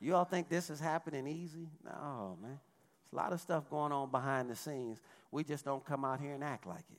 [0.00, 1.68] You all think this is happening easy?
[1.84, 2.60] No, man.
[3.10, 5.00] There's a lot of stuff going on behind the scenes.
[5.32, 6.98] We just don't come out here and act like it.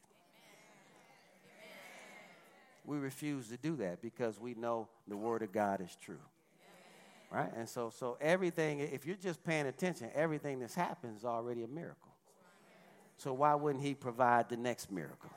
[2.86, 6.20] We refuse to do that because we know the word of God is true.
[7.32, 7.52] Right?
[7.56, 11.68] And so so everything if you're just paying attention, everything that's happened is already a
[11.68, 12.12] miracle.
[13.18, 15.30] So why wouldn't he provide the next miracle?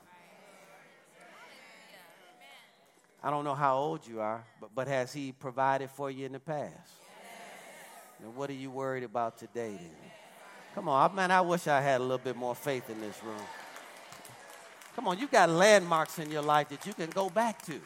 [3.23, 6.33] I don't know how old you are, but, but has He provided for you in
[6.33, 6.91] the past?
[8.21, 10.11] And what are you worried about today then?
[10.75, 13.41] Come on, man, I wish I had a little bit more faith in this room.
[14.95, 17.79] Come on, you've got landmarks in your life that you can go back to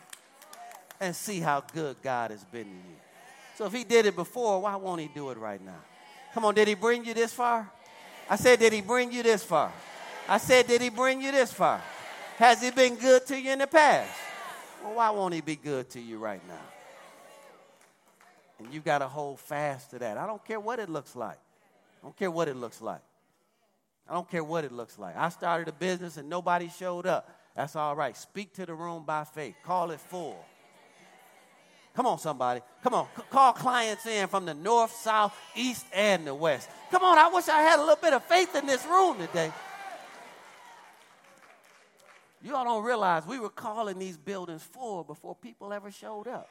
[1.00, 3.07] and see how good God has been to you.
[3.58, 5.80] So if He did it before, why won't He do it right now?
[6.34, 7.70] Come on, did He bring you this far?
[8.30, 9.72] I said, did He bring you this far?
[10.30, 11.82] I said, did He bring you this far?
[12.38, 14.12] Has He been good to you in the past?
[14.84, 16.54] Well, why won't he be good to you right now?
[18.60, 20.17] And you got to hold fast to that.
[20.17, 21.38] I don't care what it looks like.
[22.02, 23.02] I don't care what it looks like.
[24.10, 25.17] I don't care what it looks like.
[25.17, 27.30] I started a business and nobody showed up.
[27.56, 28.15] That's all right.
[28.15, 29.56] Speak to the room by faith.
[29.63, 30.46] Call it full.
[31.98, 32.62] Come on, somebody.
[32.84, 33.08] Come on.
[33.18, 36.70] C- call clients in from the north, south, east, and the west.
[36.92, 37.18] Come on.
[37.18, 39.52] I wish I had a little bit of faith in this room today.
[42.44, 46.48] You all don't realize we were calling these buildings full before people ever showed up.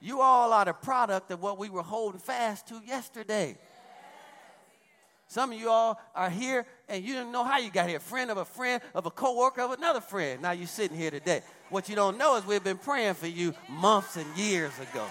[0.00, 3.58] You all are the product of what we were holding fast to yesterday.
[5.30, 8.00] Some of you all are here and you didn't know how you got here.
[8.00, 10.42] Friend of a friend of a coworker of another friend.
[10.42, 11.42] Now you're sitting here today.
[11.68, 15.06] What you don't know is we've been praying for you months and years ago.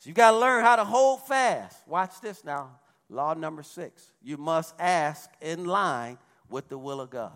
[0.00, 1.78] So you got to learn how to hold fast.
[1.88, 2.72] Watch this now.
[3.08, 6.18] Law number six you must ask in line
[6.50, 7.32] with the will of God.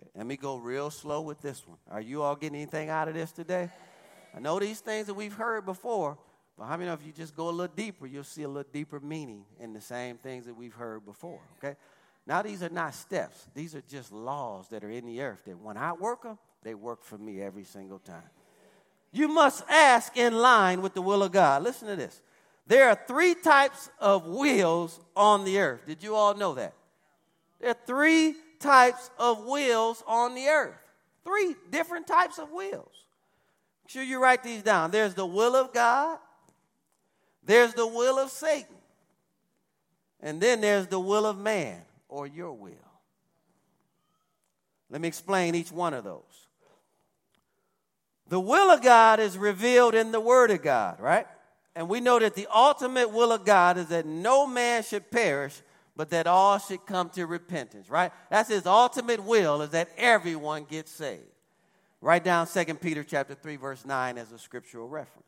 [0.00, 1.76] Okay, let me go real slow with this one.
[1.90, 3.68] Are you all getting anything out of this today?
[4.36, 6.18] I know these things that we've heard before,
[6.58, 9.00] but how many of you just go a little deeper, you'll see a little deeper
[9.00, 11.76] meaning in the same things that we've heard before, okay?
[12.26, 15.58] Now, these are not steps, these are just laws that are in the earth that
[15.58, 18.22] when I work them, they work for me every single time.
[19.12, 21.62] You must ask in line with the will of God.
[21.62, 22.20] Listen to this.
[22.66, 25.86] There are three types of wheels on the earth.
[25.86, 26.74] Did you all know that?
[27.60, 30.74] There are three types of wheels on the earth.
[31.24, 32.90] Three different types of wheels.
[33.84, 34.90] Make sure you write these down.
[34.90, 36.18] There's the will of God,
[37.44, 38.76] there's the will of Satan,
[40.20, 42.72] and then there's the will of man or your will.
[44.90, 46.22] Let me explain each one of those.
[48.28, 51.26] The will of God is revealed in the Word of God, right?
[51.76, 55.60] And we know that the ultimate will of God is that no man should perish,
[55.94, 58.12] but that all should come to repentance, right?
[58.30, 61.33] That's his ultimate will is that everyone gets saved.
[62.04, 65.24] Write down 2 Peter chapter 3 verse 9 as a scriptural reference.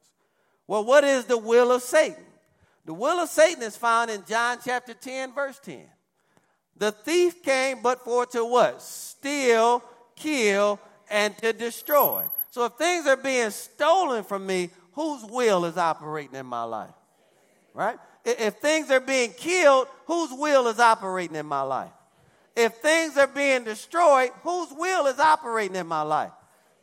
[0.66, 2.22] Well, what is the will of Satan?
[2.84, 5.80] The will of Satan is found in John chapter 10 verse 10.
[6.76, 8.82] The thief came but for to what?
[8.82, 9.82] Steal,
[10.16, 10.78] kill,
[11.10, 12.24] and to destroy.
[12.50, 16.92] So if things are being stolen from me, whose will is operating in my life?
[17.72, 17.96] Right?
[18.22, 21.92] If things are being killed, whose will is operating in my life?
[22.54, 26.32] If things are being destroyed, whose will is operating in my life?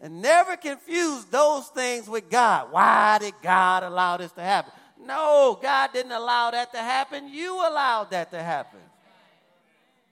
[0.01, 2.71] And never confuse those things with God.
[2.71, 4.73] Why did God allow this to happen?
[5.05, 7.27] No, God didn't allow that to happen.
[7.27, 8.79] You allowed that to happen.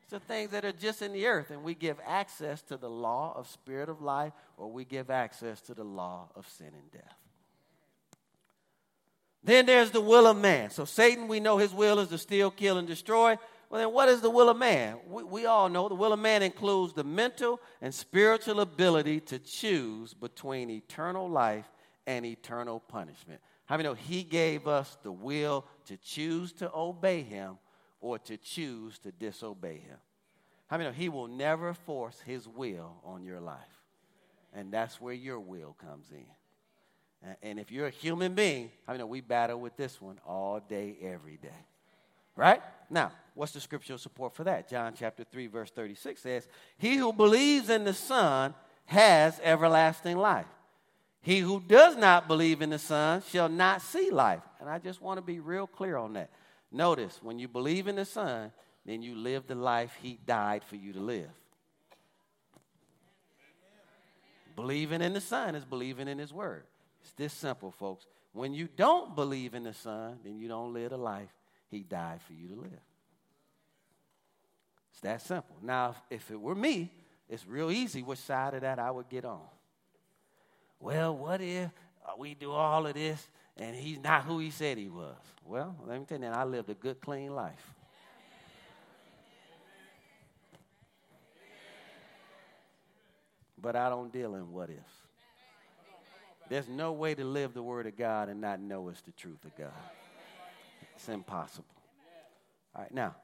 [0.03, 2.89] It's the things that are just in the earth, and we give access to the
[2.89, 6.91] law of spirit of life, or we give access to the law of sin and
[6.91, 7.15] death.
[9.43, 10.69] Then there's the will of man.
[10.69, 13.37] So Satan, we know his will is to steal, kill, and destroy.
[13.71, 14.97] Well, then what is the will of man?
[15.07, 19.39] We, we, all know the will of man includes the mental and spiritual ability to
[19.39, 21.71] choose between eternal life
[22.05, 23.39] and eternal punishment.
[23.63, 27.59] How many know he gave us the will to choose to obey him
[28.01, 29.97] or to choose to disobey him?
[30.67, 33.55] How many know he will never force his will on your life?
[34.53, 37.35] And that's where your will comes in.
[37.41, 40.97] And if you're a human being, I mean, we battle with this one all day,
[41.01, 41.67] every day.
[42.35, 42.61] Right?
[42.89, 44.69] Now, what's the scriptural support for that?
[44.69, 48.53] John chapter 3, verse 36 says, He who believes in the Son
[48.85, 50.47] has everlasting life.
[51.21, 54.41] He who does not believe in the Son shall not see life.
[54.59, 56.31] And I just want to be real clear on that.
[56.71, 58.51] Notice, when you believe in the Son,
[58.85, 61.29] then you live the life He died for you to live.
[64.55, 66.63] Believing in the Son is believing in His Word.
[67.03, 68.07] It's this simple, folks.
[68.33, 71.29] When you don't believe in the Son, then you don't live the life
[71.71, 72.81] He died for you to live.
[74.91, 75.55] It's that simple.
[75.63, 76.91] Now, if it were me,
[77.29, 79.39] it's real easy which side of that I would get on.
[80.81, 81.71] Well, what if
[82.05, 85.15] uh, we do all of this and he's not who he said he was?
[85.45, 87.73] Well, let me tell you, I lived a good, clean life.
[93.61, 94.77] But I don't deal in what if.
[96.49, 99.45] There's no way to live the Word of God and not know it's the truth
[99.45, 99.71] of God.
[101.01, 101.65] It's impossible.
[102.75, 103.15] All right, now,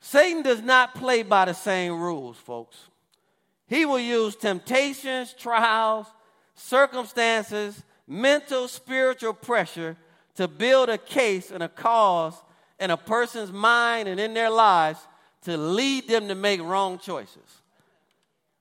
[0.00, 2.78] Satan does not play by the same rules, folks.
[3.66, 6.06] He will use temptations, trials,
[6.54, 9.94] circumstances, mental, spiritual pressure
[10.36, 12.34] to build a case and a cause
[12.78, 15.06] in a person's mind and in their lives
[15.42, 17.60] to lead them to make wrong choices.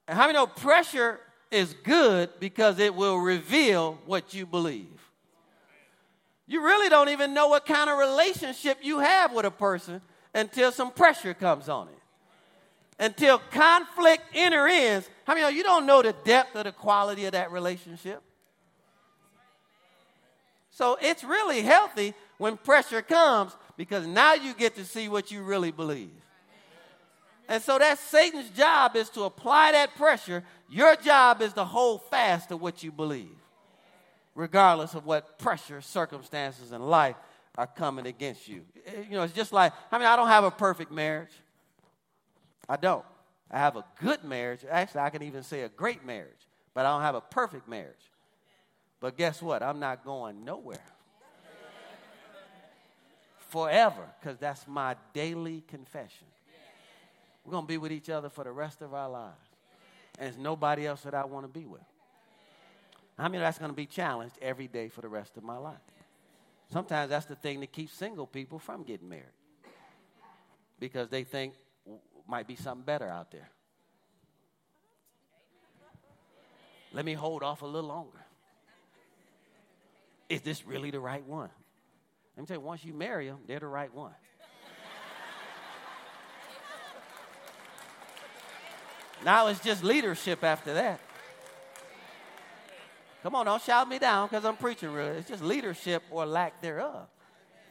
[0.10, 1.22] And how many know pressure
[1.52, 5.09] is good because it will reveal what you believe.
[6.50, 10.02] You really don't even know what kind of relationship you have with a person
[10.34, 11.94] until some pressure comes on it.
[12.98, 15.04] Until conflict enters in.
[15.26, 18.24] How many of you don't know the depth or the quality of that relationship?
[20.72, 25.44] So it's really healthy when pressure comes because now you get to see what you
[25.44, 26.10] really believe.
[27.48, 30.44] And so that's Satan's job is to apply that pressure.
[30.68, 33.39] Your job is to hold fast to what you believe,
[34.36, 37.16] regardless of what pressure, circumstances, in life
[37.56, 38.64] are coming against you.
[38.86, 41.32] Eh, you know, it's just like, I mean, I don't have a perfect marriage.
[42.68, 43.06] I don't.
[43.52, 44.62] I have a good marriage.
[44.70, 47.96] Actually, I can even say a great marriage, but I don't have a perfect marriage.
[49.00, 49.64] But guess what?
[49.64, 50.84] I'm not going nowhere
[53.50, 56.28] forever because that's my daily confession.
[57.44, 59.36] We're going to be with each other for the rest of our lives.
[60.18, 61.82] And there's nobody else that I want to be with.
[63.20, 65.78] I mean, that's going to be challenged every day for the rest of my life.
[66.72, 69.26] Sometimes that's the thing that keeps single people from getting married
[70.80, 71.54] because they think
[72.28, 73.50] might be something better out there.
[76.94, 78.26] Let me hold off a little longer.
[80.30, 81.50] Is this really the right one?
[82.38, 84.14] Let me tell you, once you marry them, they're the right one.
[89.26, 91.02] Now it's just leadership after that.
[93.22, 95.08] Come on, don't shout me down because I'm preaching real.
[95.08, 97.08] It's just leadership or lack thereof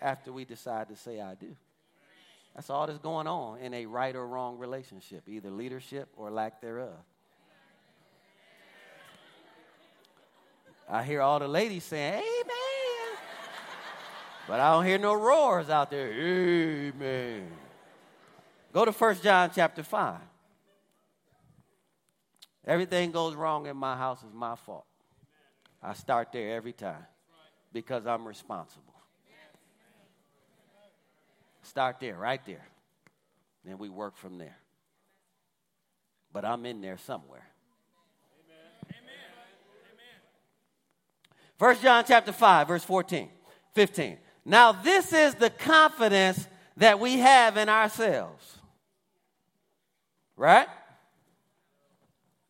[0.00, 1.56] after we decide to say I do.
[2.54, 6.60] That's all that's going on in a right or wrong relationship, either leadership or lack
[6.60, 6.96] thereof.
[10.88, 13.18] I hear all the ladies saying, Amen.
[14.46, 16.10] but I don't hear no roars out there.
[16.12, 17.48] Amen.
[18.72, 20.18] Go to 1 John chapter 5.
[22.66, 24.87] Everything goes wrong in my house is my fault.
[25.82, 27.06] I start there every time
[27.72, 28.94] because I'm responsible.
[31.62, 32.66] Start there, right there.
[33.64, 34.56] Then we work from there.
[36.32, 37.46] But I'm in there somewhere.
[41.58, 43.28] First John chapter 5, verse 14,
[43.74, 44.16] 15.
[44.44, 48.58] Now this is the confidence that we have in ourselves.
[50.36, 50.68] Right?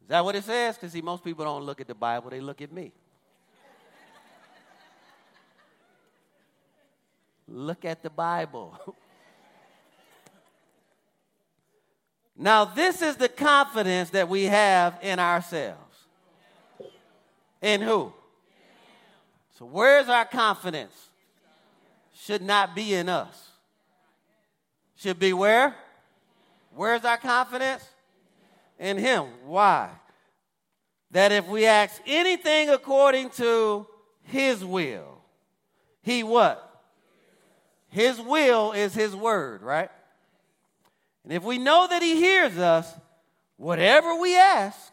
[0.03, 0.77] Is that what it says?
[0.77, 2.93] Because, see, most people don't look at the Bible, they look at me.
[7.49, 8.79] Look at the Bible.
[12.37, 15.79] now, this is the confidence that we have in ourselves.
[17.61, 18.13] In who?
[19.59, 20.95] So, where's our confidence?
[22.15, 23.49] Should not be in us.
[24.97, 25.75] Should be where?
[26.75, 27.85] Where's our confidence?
[28.79, 29.27] in him.
[29.45, 29.91] Why?
[31.11, 33.87] That if we ask anything according to
[34.23, 35.23] his will,
[36.03, 36.68] He what?
[37.89, 39.91] His will is his word, right?
[41.25, 42.93] And if we know that he hears us,
[43.57, 44.93] whatever we ask,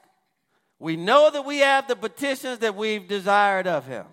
[0.80, 4.06] we know that we have the petitions that we've desired of him.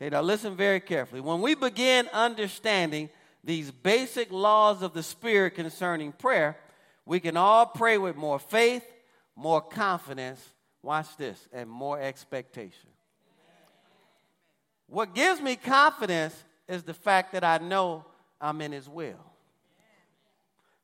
[0.00, 1.20] Okay, now listen very carefully.
[1.20, 3.10] When we begin understanding
[3.42, 6.56] these basic laws of the Spirit concerning prayer,
[7.04, 8.84] we can all pray with more faith,
[9.34, 10.40] more confidence,
[10.82, 12.90] watch this, and more expectation.
[14.88, 16.34] What gives me confidence
[16.68, 18.04] is the fact that I know
[18.40, 19.18] I'm in His will.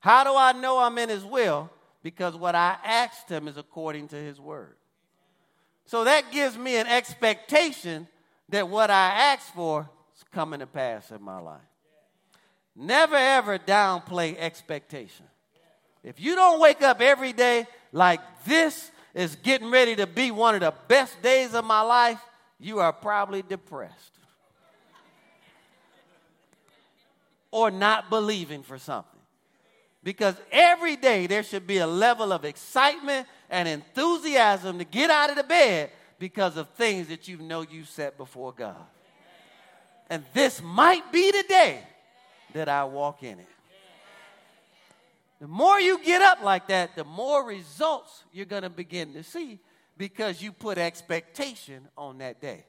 [0.01, 1.71] How do I know I'm in His will?
[2.03, 4.77] Because what I asked Him is according to His word.
[5.87, 8.09] So that gives me an expectation
[8.49, 11.61] that what I asked for is coming to pass in my life.
[12.75, 15.27] Never ever downplay expectation.
[16.03, 20.55] If you don't wake up every day like this is getting ready to be one
[20.55, 22.21] of the best days of my life,
[22.59, 24.14] you are probably depressed
[27.55, 29.21] or not believing for something.
[30.03, 35.31] Because every day there should be a level of excitement and enthusiasm to get out
[35.31, 38.85] of the bed because of things that you know you set before God.
[40.11, 41.79] And this might be the day
[42.55, 43.49] that I walk in it.
[45.41, 49.23] The more you get up like that, the more results you're going to begin to
[49.23, 49.61] see
[49.97, 52.65] because you put expectation on that day.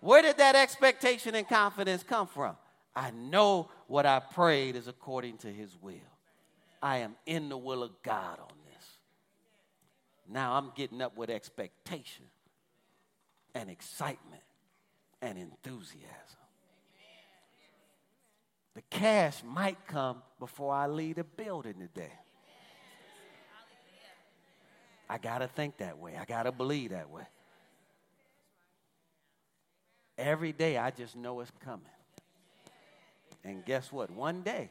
[0.00, 2.54] Where did that expectation and confidence come from?
[2.94, 5.94] I know what I prayed is according to his will.
[6.82, 8.84] I am in the will of God on this.
[10.28, 12.24] Now I'm getting up with expectation
[13.54, 14.42] and excitement
[15.22, 16.10] and enthusiasm.
[18.74, 22.12] The cash might come before I leave the building today.
[25.08, 26.16] I got to think that way.
[26.20, 27.26] I got to believe that way.
[30.18, 31.86] Every day I just know it's coming.
[33.46, 34.10] And guess what?
[34.10, 34.68] One day,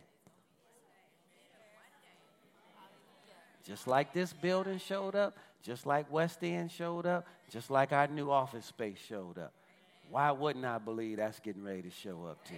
[3.66, 8.08] just like this building showed up, just like West End showed up, just like our
[8.08, 9.54] new office space showed up,
[10.12, 12.56] why wouldn't I believe that's getting ready to show up too?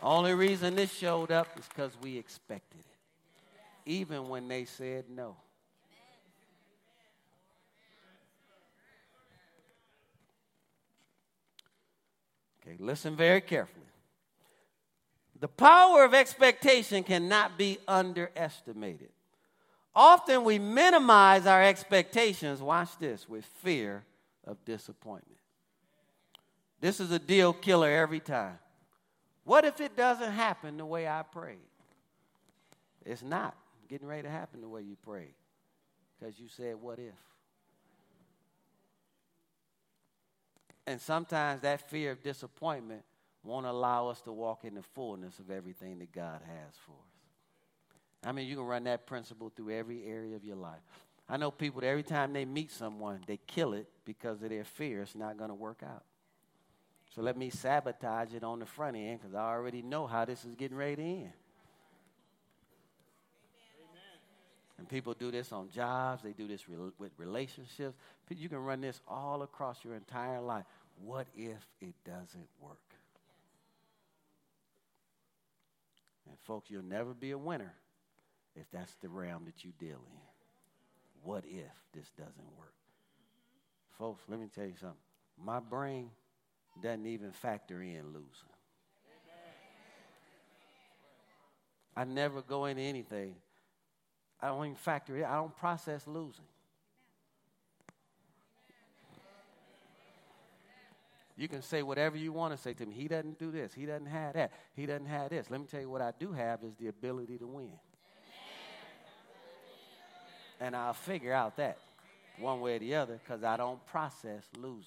[0.00, 5.34] Only reason this showed up is because we expected it, even when they said no.
[12.68, 13.86] Okay, listen very carefully.
[15.40, 19.10] The power of expectation cannot be underestimated.
[19.94, 24.04] Often we minimize our expectations, watch this, with fear
[24.44, 25.38] of disappointment.
[26.80, 28.58] This is a deal killer every time.
[29.44, 31.58] What if it doesn't happen the way I prayed?
[33.04, 33.56] It's not
[33.88, 35.34] getting ready to happen the way you prayed
[36.18, 37.14] because you said, What if?
[40.88, 43.02] And sometimes that fear of disappointment
[43.44, 48.24] won't allow us to walk in the fullness of everything that God has for us.
[48.24, 50.80] I mean, you can run that principle through every area of your life.
[51.28, 54.64] I know people that every time they meet someone, they kill it because of their
[54.64, 56.04] fear it's not going to work out.
[57.14, 60.46] So let me sabotage it on the front end because I already know how this
[60.46, 61.32] is getting ready to end.
[64.78, 67.96] And people do this on jobs, they do this re- with relationships.
[68.30, 70.64] You can run this all across your entire life.
[71.02, 72.78] What if it doesn't work?
[76.28, 77.72] And folks, you'll never be a winner
[78.54, 80.20] if that's the realm that you deal in.
[81.22, 82.74] What if this doesn't work?
[83.98, 84.96] Folks, let me tell you something.
[85.42, 86.10] My brain
[86.82, 88.48] doesn't even factor in losing.
[91.96, 93.34] I never go into anything.
[94.40, 95.24] I don't even factor it.
[95.24, 96.44] I don't process losing.
[101.38, 102.96] You can say whatever you want to say to me.
[102.96, 103.72] He doesn't do this.
[103.72, 104.50] He doesn't have that.
[104.74, 105.48] He doesn't have this.
[105.48, 107.70] Let me tell you what I do have is the ability to win.
[110.60, 111.78] And I'll figure out that
[112.40, 114.82] one way or the other because I don't process losing.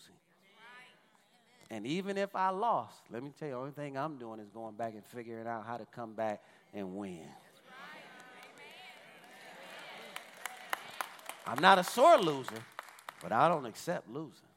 [1.69, 4.49] And even if I lost, let me tell you, the only thing I'm doing is
[4.49, 6.43] going back and figuring out how to come back
[6.73, 7.29] and win.
[11.47, 12.61] I'm not a sore loser,
[13.23, 14.50] but I don't accept losing.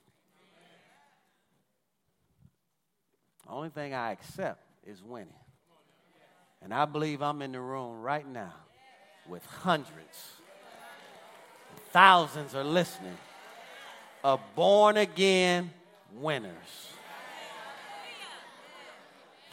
[3.47, 5.29] The only thing I accept is winning.
[6.63, 8.55] And I believe I'm in the room right now
[9.29, 10.33] with hundreds,
[11.93, 13.17] thousands are listening,
[14.23, 15.71] of born again
[16.15, 16.93] winners.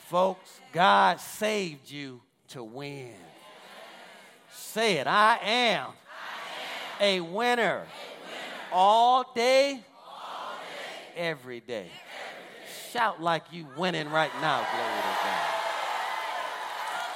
[0.07, 3.13] Folks, God saved you to win.
[4.53, 5.87] Say it I am,
[6.99, 7.85] a winner.
[8.73, 9.83] All day,
[11.15, 11.87] every day.
[12.91, 15.47] Shout like you winning right now, glory to God.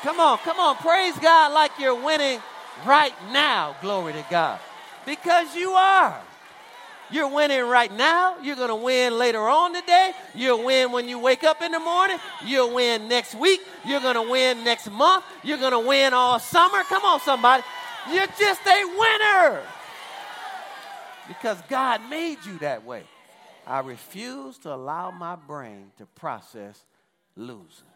[0.04, 2.40] Come on, come on, praise God like you're winning
[2.86, 4.60] right now, glory to God.
[5.06, 6.22] Because you are.
[7.12, 8.38] You're winning right now.
[8.42, 10.14] You're going to win later on today.
[10.34, 12.18] You'll win when you wake up in the morning.
[12.44, 13.62] You'll win next week.
[13.86, 15.24] You're going to win next month.
[15.44, 16.84] You're going to win all summer.
[16.84, 17.64] Come on, somebody.
[18.12, 19.62] You're just a winner.
[21.28, 23.04] Because God made you that way.
[23.68, 26.86] I refuse to allow my brain to process
[27.36, 27.88] losing.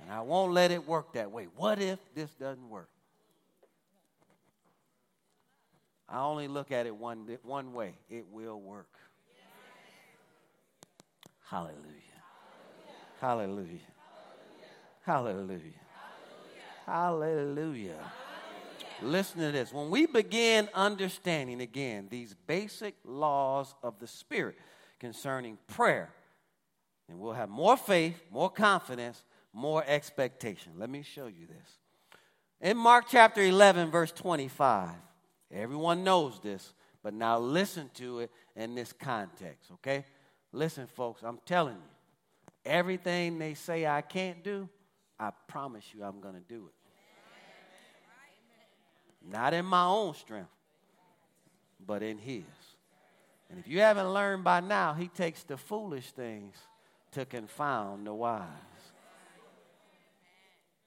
[0.00, 1.46] And I won't let it work that way.
[1.56, 2.88] What if this doesn't work?
[6.08, 8.88] I only look at it one, one way it will work.
[11.48, 11.76] Hallelujah.
[13.20, 13.78] Hallelujah.
[15.04, 15.60] Hallelujah.
[16.86, 18.12] Hallelujah.
[19.02, 19.72] Listen to this.
[19.72, 24.56] When we begin understanding again these basic laws of the Spirit
[25.00, 26.10] concerning prayer,
[27.08, 30.72] and we'll have more faith, more confidence, more expectation.
[30.78, 31.78] Let me show you this.
[32.60, 34.90] In Mark chapter 11, verse 25.
[35.52, 36.72] Everyone knows this,
[37.02, 40.04] but now listen to it in this context, okay?
[40.52, 41.90] Listen, folks, I'm telling you,
[42.64, 44.68] everything they say I can't do,
[45.18, 46.81] I promise you I'm going to do it.
[49.30, 50.50] Not in my own strength,
[51.84, 52.44] but in His.
[53.50, 56.56] And if you haven't learned by now, He takes the foolish things
[57.12, 58.46] to confound the wise.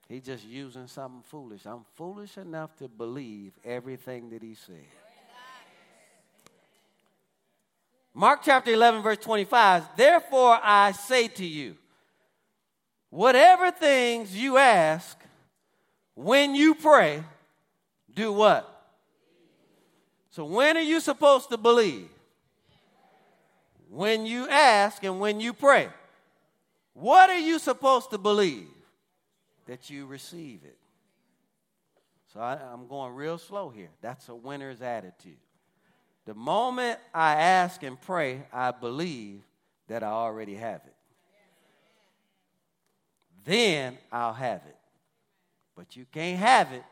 [0.07, 1.65] He's just using something foolish.
[1.65, 4.85] I'm foolish enough to believe everything that he said.
[8.13, 9.83] Mark chapter 11, verse 25.
[9.97, 11.75] Therefore I say to you,
[13.09, 15.17] whatever things you ask
[16.13, 17.23] when you pray,
[18.15, 18.71] do what?
[20.31, 22.09] So when are you supposed to believe?
[23.89, 25.89] When you ask and when you pray.
[26.93, 28.67] What are you supposed to believe?
[29.65, 30.77] that you receive it.
[32.33, 33.89] So I, am going real slow here.
[34.01, 35.37] That's a winner's attitude.
[36.25, 39.41] The moment I ask and pray, I believe
[39.87, 40.93] that I already have it.
[43.45, 44.75] Then I'll have it.
[45.75, 46.83] But you can't have it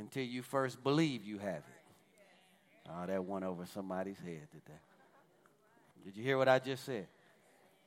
[0.00, 2.88] until you first believe you have it.
[2.88, 4.78] Oh, that went over somebody's head today.
[6.04, 7.06] Did you hear what I just said?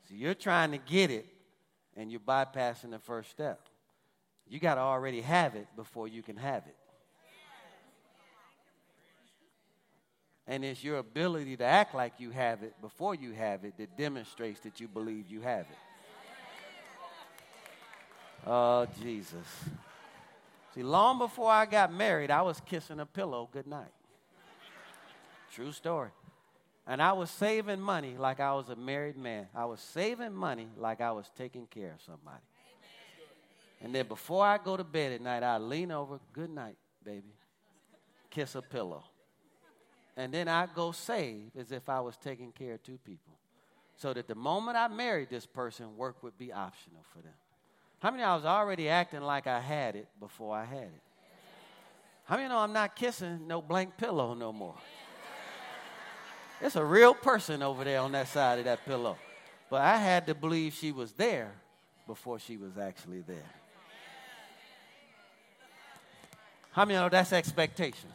[0.07, 1.25] So you're trying to get it,
[1.97, 3.59] and you're bypassing the first step.
[4.47, 6.75] You got to already have it before you can have it.
[10.45, 13.97] And it's your ability to act like you have it before you have it that
[13.97, 15.77] demonstrates that you believe you have it.
[18.45, 19.47] Oh, Jesus.
[20.73, 23.91] See, long before I got married, I was kissing a pillow goodnight.
[25.51, 26.09] True story.
[26.87, 29.47] And I was saving money like I was a married man.
[29.55, 32.41] I was saving money like I was taking care of somebody.
[33.81, 37.35] And then before I go to bed at night, I lean over, good night, baby.
[38.29, 39.03] Kiss a pillow.
[40.17, 43.33] And then I go save as if I was taking care of two people.
[43.95, 47.33] So that the moment I married this person, work would be optional for them.
[48.03, 51.01] How many I was already acting like I had it before I had it?
[52.25, 54.75] How many know I'm not kissing no blank pillow no more?
[56.59, 59.15] It's a real person over there on that side of that pillow.
[59.69, 61.53] But I had to believe she was there
[62.05, 63.49] before she was actually there.
[66.73, 68.09] How many know that's expectation?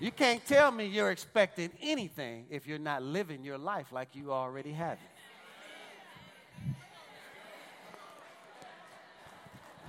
[0.00, 4.32] You can't tell me you're expecting anything if you're not living your life like you
[4.32, 5.17] already have it.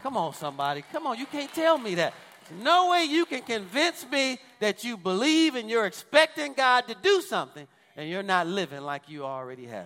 [0.01, 0.83] Come on, somebody.
[0.91, 2.13] Come on, you can't tell me that.
[2.61, 7.21] No way you can convince me that you believe and you're expecting God to do
[7.21, 9.85] something and you're not living like you already have.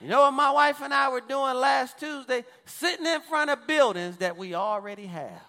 [0.00, 2.44] You know what my wife and I were doing last Tuesday?
[2.64, 5.42] Sitting in front of buildings that we already have.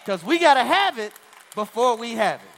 [0.00, 1.12] Because we got to have it
[1.54, 2.53] before we have it.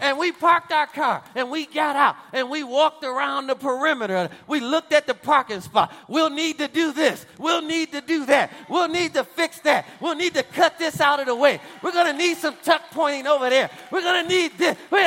[0.00, 4.28] And we parked our car and we got out and we walked around the perimeter.
[4.48, 5.92] We looked at the parking spot.
[6.08, 7.24] We'll need to do this.
[7.38, 8.52] We'll need to do that.
[8.68, 9.86] We'll need to fix that.
[10.00, 11.60] We'll need to cut this out of the way.
[11.82, 13.70] We're going to need some tuck pointing over there.
[13.90, 14.76] We're going to need this.
[14.90, 15.00] We're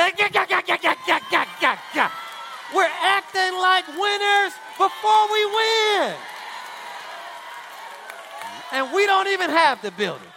[3.02, 6.14] acting like winners before we win.
[8.72, 10.27] And we don't even have the building.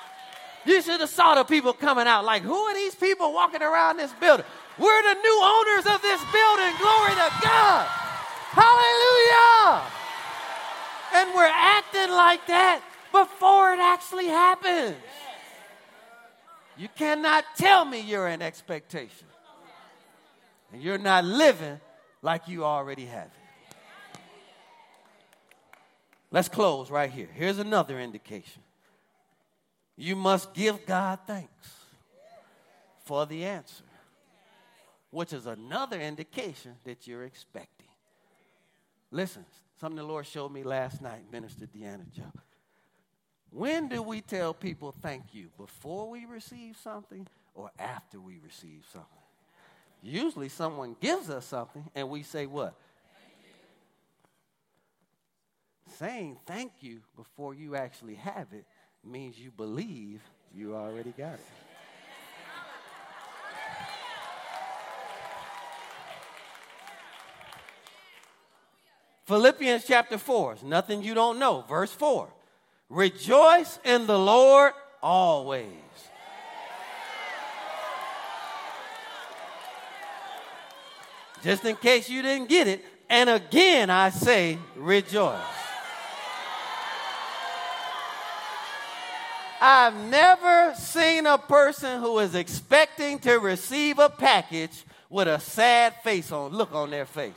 [0.66, 3.98] You should have saw the people coming out like, who are these people walking around
[3.98, 4.46] this building?
[4.78, 6.74] We're the new owners of this building.
[6.80, 7.88] Glory to God.
[8.52, 9.82] Hallelujah.
[11.14, 12.82] And we're acting like that
[13.12, 14.96] before it actually happens.
[16.78, 19.28] You cannot tell me you're in expectation.
[20.72, 21.80] And you're not living
[22.22, 24.22] like you already have it.
[26.32, 27.28] Let's close right here.
[27.34, 28.62] Here's another indication.
[30.02, 31.70] You must give God thanks
[33.06, 33.84] for the answer,
[35.12, 37.86] which is another indication that you're expecting.
[39.12, 39.46] Listen,
[39.80, 42.34] something the Lord showed me last night, Minister Deanna Joe.
[43.52, 45.50] When do we tell people thank you?
[45.56, 49.08] Before we receive something or after we receive something?
[50.02, 52.74] Usually someone gives us something and we say what?
[55.86, 58.66] Thank Saying thank you before you actually have it
[59.04, 60.22] means you believe
[60.56, 61.40] you already got it.
[69.26, 71.64] Philippians chapter 4, nothing you don't know.
[71.68, 72.28] Verse 4
[72.90, 75.66] Rejoice in the Lord always.
[81.44, 85.61] Just in case you didn't get it, and again I say, rejoice.
[89.64, 95.94] I've never seen a person who is expecting to receive a package with a sad
[96.04, 97.36] face on, look on their face.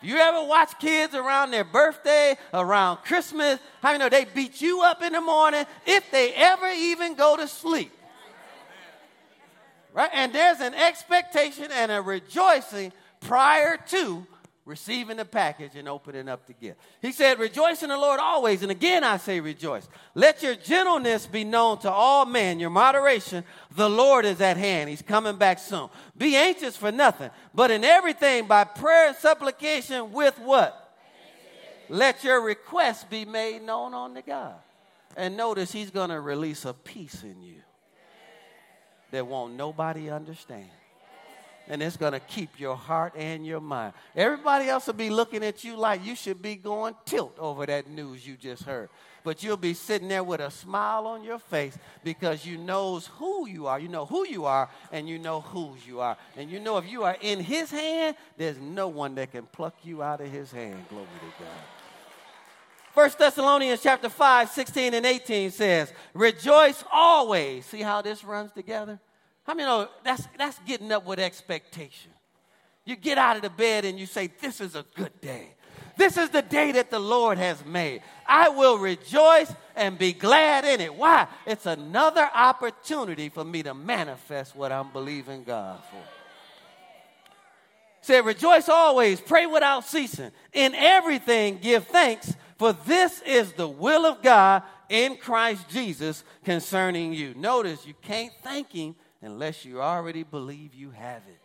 [0.00, 3.58] You ever watch kids around their birthday, around Christmas?
[3.82, 7.36] How you know they beat you up in the morning if they ever even go
[7.36, 7.90] to sleep?
[9.92, 10.10] Right?
[10.12, 14.26] And there's an expectation and a rejoicing prior to
[14.64, 16.78] receiving the package and opening up the gift.
[17.00, 18.62] He said, Rejoice in the Lord always.
[18.62, 19.88] And again, I say rejoice.
[20.14, 23.44] Let your gentleness be known to all men, your moderation.
[23.74, 24.88] The Lord is at hand.
[24.90, 25.88] He's coming back soon.
[26.16, 30.78] Be anxious for nothing, but in everything by prayer and supplication with what?
[31.88, 34.54] Let your requests be made known unto God.
[35.16, 37.56] And notice he's going to release a peace in you
[39.10, 40.70] that won't nobody understand
[41.72, 43.94] and it's going to keep your heart and your mind.
[44.14, 47.88] Everybody else will be looking at you like you should be going tilt over that
[47.88, 48.90] news you just heard.
[49.24, 53.48] But you'll be sitting there with a smile on your face because you knows who
[53.48, 53.80] you are.
[53.80, 56.18] You know who you are and you know whose you are.
[56.36, 59.76] And you know if you are in his hand, there's no one that can pluck
[59.82, 60.84] you out of his hand.
[60.90, 61.54] Glory to God.
[62.92, 67.64] First Thessalonians chapter 5, 16 and 18 says, Rejoice always.
[67.64, 69.00] See how this runs together?
[69.44, 72.12] How many know that's, that's getting up with expectation?
[72.84, 75.54] You get out of the bed and you say, This is a good day.
[75.96, 78.02] This is the day that the Lord has made.
[78.26, 80.94] I will rejoice and be glad in it.
[80.94, 81.26] Why?
[81.46, 86.02] It's another opportunity for me to manifest what I'm believing God for.
[88.00, 90.32] Say, rejoice always, pray without ceasing.
[90.52, 97.12] In everything, give thanks, for this is the will of God in Christ Jesus concerning
[97.12, 97.34] you.
[97.34, 101.40] Notice you can't thank Him unless you already believe you have it.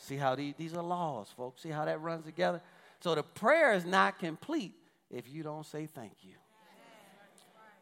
[0.00, 1.62] See how these, these are laws, folks.
[1.62, 2.62] See how that runs together?
[3.00, 4.72] So the prayer is not complete
[5.10, 6.34] if you don't say thank you.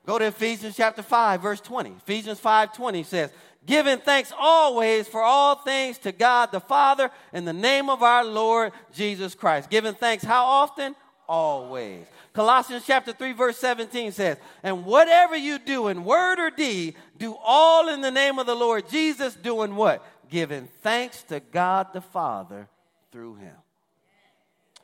[0.07, 1.91] Go to Ephesians chapter 5, verse 20.
[1.91, 3.31] Ephesians 5 20 says,
[3.65, 8.25] Giving thanks always for all things to God the Father in the name of our
[8.25, 9.69] Lord Jesus Christ.
[9.69, 10.95] Giving thanks how often?
[11.29, 12.07] Always.
[12.33, 17.37] Colossians chapter 3 verse 17 says, "And whatever you do in word or deed, do
[17.45, 20.05] all in the name of the Lord Jesus, doing what?
[20.31, 22.69] Giving thanks to God the Father
[23.11, 23.57] through him."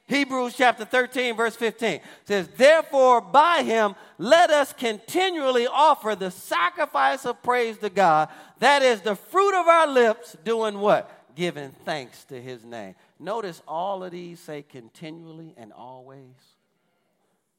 [0.08, 7.24] Hebrews chapter 13 verse 15 says, "Therefore by him let us continually offer the sacrifice
[7.24, 8.28] of praise to God,
[8.58, 11.08] that is the fruit of our lips, doing what?
[11.36, 16.34] Giving thanks to his name." Notice all of these say continually and always.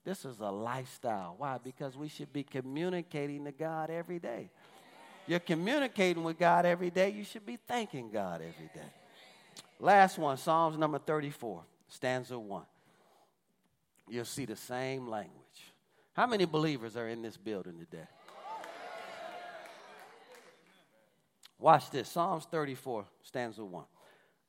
[0.04, 1.36] This is a lifestyle.
[1.38, 1.58] Why?
[1.64, 4.50] Because we should be communicating to God every day.
[5.26, 7.12] You're communicating with God every day.
[7.12, 8.90] You should be thanking God every day.
[9.80, 12.64] Last one, Psalms number 34, stanza 1.
[14.10, 15.40] You'll see the same language.
[16.12, 18.08] How many believers are in this building today?
[21.58, 23.86] Watch this Psalms 34, stanza 1.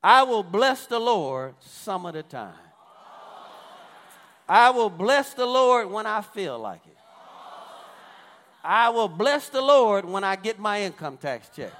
[0.05, 2.53] I will bless the Lord some of the time.
[4.47, 6.97] I will bless the Lord when I feel like it.
[8.63, 11.71] I will bless the Lord when I get my income tax check.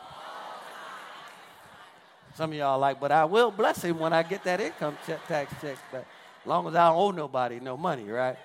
[2.33, 5.27] Some of y'all like, but I will bless him when I get that income check,
[5.27, 6.07] tax check back.
[6.41, 8.37] As long as I don't owe nobody no money, right?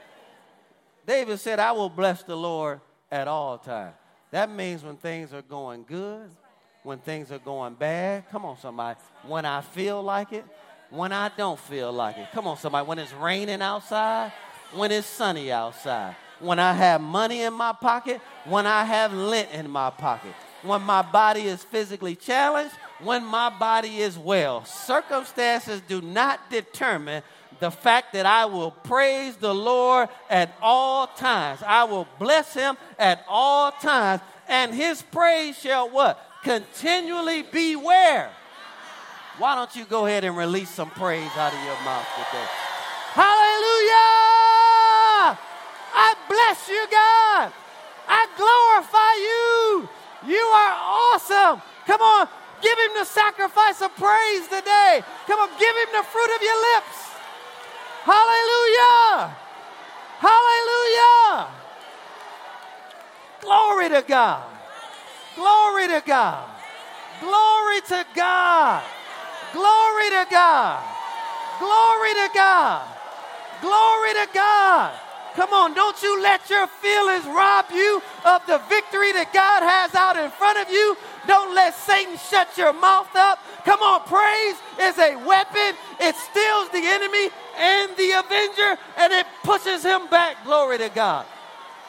[1.06, 3.94] David said, I will bless the Lord at all times.
[4.30, 6.28] That means when things are going good,
[6.82, 8.28] when things are going bad.
[8.30, 8.98] Come on, somebody.
[9.26, 10.44] When I feel like it,
[10.90, 12.28] when I don't feel like it.
[12.32, 12.86] Come on, somebody.
[12.86, 14.32] When it's raining outside,
[14.74, 19.50] when it's sunny outside, when I have money in my pocket, when I have lint
[19.52, 24.64] in my pocket, when my body is physically challenged, when my body is well.
[24.64, 27.22] Circumstances do not determine
[27.60, 31.62] the fact that I will praise the Lord at all times.
[31.66, 36.26] I will bless him at all times, and his praise shall what?
[36.42, 38.30] Continually beware.
[39.38, 42.46] Why don't you go ahead and release some praise out of your mouth today?
[43.12, 44.00] Hallelujah!
[45.92, 47.52] I bless you, God.
[48.06, 49.88] I glorify you.
[50.28, 51.62] You are awesome.
[51.86, 52.28] Come on,
[52.62, 55.02] give him the sacrifice of praise today.
[55.26, 56.98] Come on, give him the fruit of your lips.
[58.04, 59.36] Hallelujah!
[60.20, 61.48] Hallelujah!
[63.40, 64.49] Glory to God.
[65.36, 66.48] Glory to God.
[67.20, 68.82] Glory to God.
[69.52, 70.82] Glory to God.
[71.58, 72.88] Glory to God.
[73.60, 74.92] Glory to God.
[75.34, 79.94] Come on, don't you let your feelings rob you of the victory that God has
[79.94, 80.96] out in front of you.
[81.26, 83.38] Don't let Satan shut your mouth up.
[83.64, 85.76] Come on, praise is a weapon.
[86.00, 90.42] It steals the enemy and the avenger and it pushes him back.
[90.44, 91.26] Glory to God.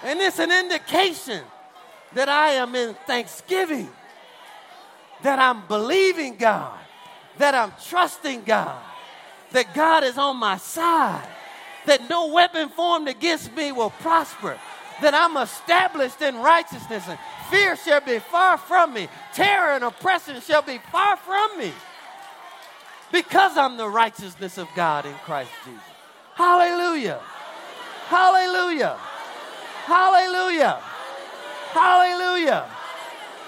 [0.04, 1.44] And it's an indication
[2.14, 3.90] that I am in thanksgiving,
[5.24, 6.78] that I'm believing God,
[7.38, 8.82] that I'm trusting God,
[9.52, 11.28] that God is on my side,
[11.86, 14.58] that no weapon formed against me will prosper,
[15.02, 17.18] that I'm established in righteousness, and
[17.50, 21.72] fear shall be far from me, terror and oppression shall be far from me,
[23.12, 25.82] because I'm the righteousness of God in Christ Jesus.
[26.36, 27.20] Hallelujah!
[28.08, 28.98] Hallelujah!
[29.86, 30.82] Hallelujah!
[30.82, 30.91] Hallelujah!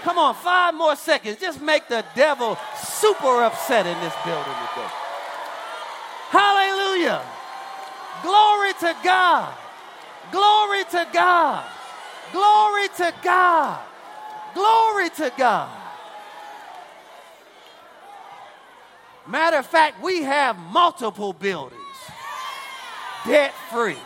[0.03, 1.39] Come on, five more seconds.
[1.39, 4.91] Just make the devil super upset in this building today.
[6.29, 7.21] Hallelujah.
[8.21, 9.53] Glory to God.
[10.31, 11.65] Glory to God.
[12.33, 13.79] Glory to God.
[14.53, 15.69] Glory to God.
[19.25, 21.79] Matter of fact, we have multiple buildings
[23.25, 23.97] debt free.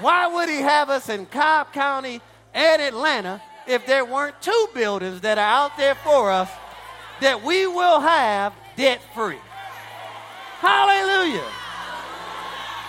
[0.00, 2.20] Why would he have us in Cobb County
[2.58, 6.50] and Atlanta if there weren't two buildings that are out there for us
[7.20, 9.38] that we will have debt free.
[10.58, 11.46] Hallelujah.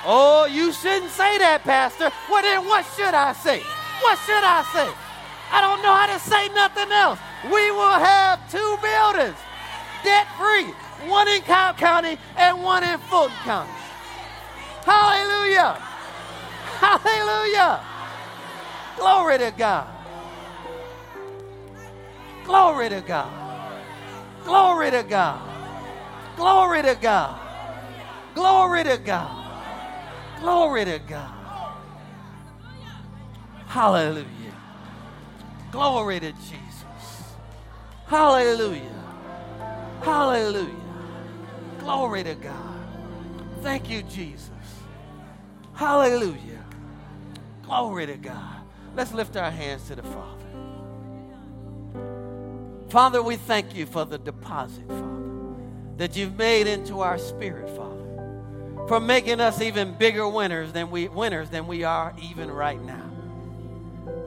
[0.05, 2.09] Oh, you shouldn't say that, Pastor.
[2.29, 3.61] Well, then what should I say?
[4.01, 4.89] What should I say?
[5.51, 7.19] I don't know how to say nothing else.
[7.45, 9.37] We will have two buildings
[10.03, 10.73] debt free
[11.07, 13.71] one in Cobb County and one in Fulton County.
[14.83, 15.77] Hallelujah.
[16.81, 17.98] Hallelujah.
[18.99, 19.87] Glory to God.
[22.43, 23.31] Glory to God.
[24.43, 25.39] Glory to God.
[26.35, 27.39] Glory to God.
[28.35, 29.45] Glory to God.
[30.39, 31.35] Glory to God.
[33.67, 34.25] Hallelujah.
[35.71, 37.35] Glory to Jesus.
[38.07, 39.03] Hallelujah.
[40.01, 40.75] Hallelujah.
[41.79, 42.79] Glory to God.
[43.61, 44.49] Thank you, Jesus.
[45.73, 46.65] Hallelujah.
[47.63, 48.58] Glory to God.
[48.95, 50.45] Let's lift our hands to the Father.
[52.89, 55.55] Father, we thank you for the deposit, Father,
[55.97, 61.07] that you've made into our spirit, Father, for making us even bigger winners than we
[61.07, 63.05] winners than we are even right now.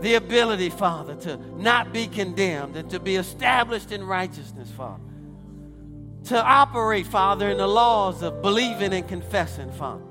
[0.00, 5.02] The ability, Father, to not be condemned and to be established in righteousness, Father.
[6.26, 10.04] To operate, Father, in the laws of believing and confessing, Father.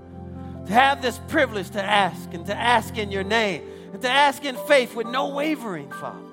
[0.68, 3.64] To have this privilege to ask and to ask in your name
[3.94, 6.32] and to ask in faith with no wavering, Father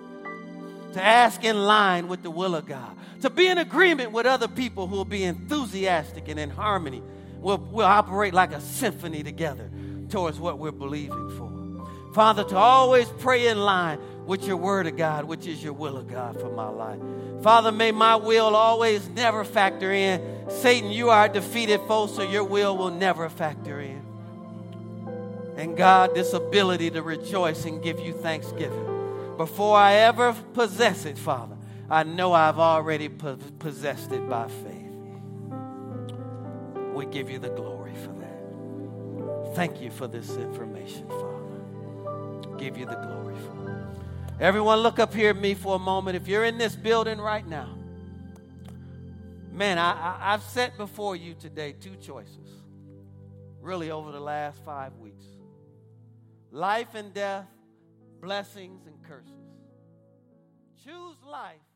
[0.92, 4.48] to ask in line with the will of God, to be in agreement with other
[4.48, 7.02] people who will be enthusiastic and in harmony.
[7.40, 9.70] We'll, we'll operate like a symphony together
[10.08, 12.14] towards what we're believing for.
[12.14, 15.96] Father, to always pray in line with your word of God, which is your will
[15.96, 17.00] of God for my life.
[17.42, 20.20] Father, may my will always never factor in.
[20.48, 23.97] Satan, you are a defeated foe, so your will will never factor in.
[25.58, 31.18] And God, this ability to rejoice and give you thanksgiving before I ever possess it,
[31.18, 31.56] Father,
[31.90, 34.92] I know I've already possessed it by faith.
[36.94, 39.56] We give you the glory for that.
[39.56, 42.56] Thank you for this information, Father.
[42.56, 44.40] Give you the glory for it.
[44.40, 46.16] Everyone, look up here at me for a moment.
[46.16, 47.76] If you're in this building right now,
[49.50, 52.48] man, I, I, I've set before you today two choices,
[53.60, 55.24] really, over the last five weeks
[56.50, 57.46] life and death
[58.20, 59.32] blessings and curses.
[60.84, 61.67] Choose life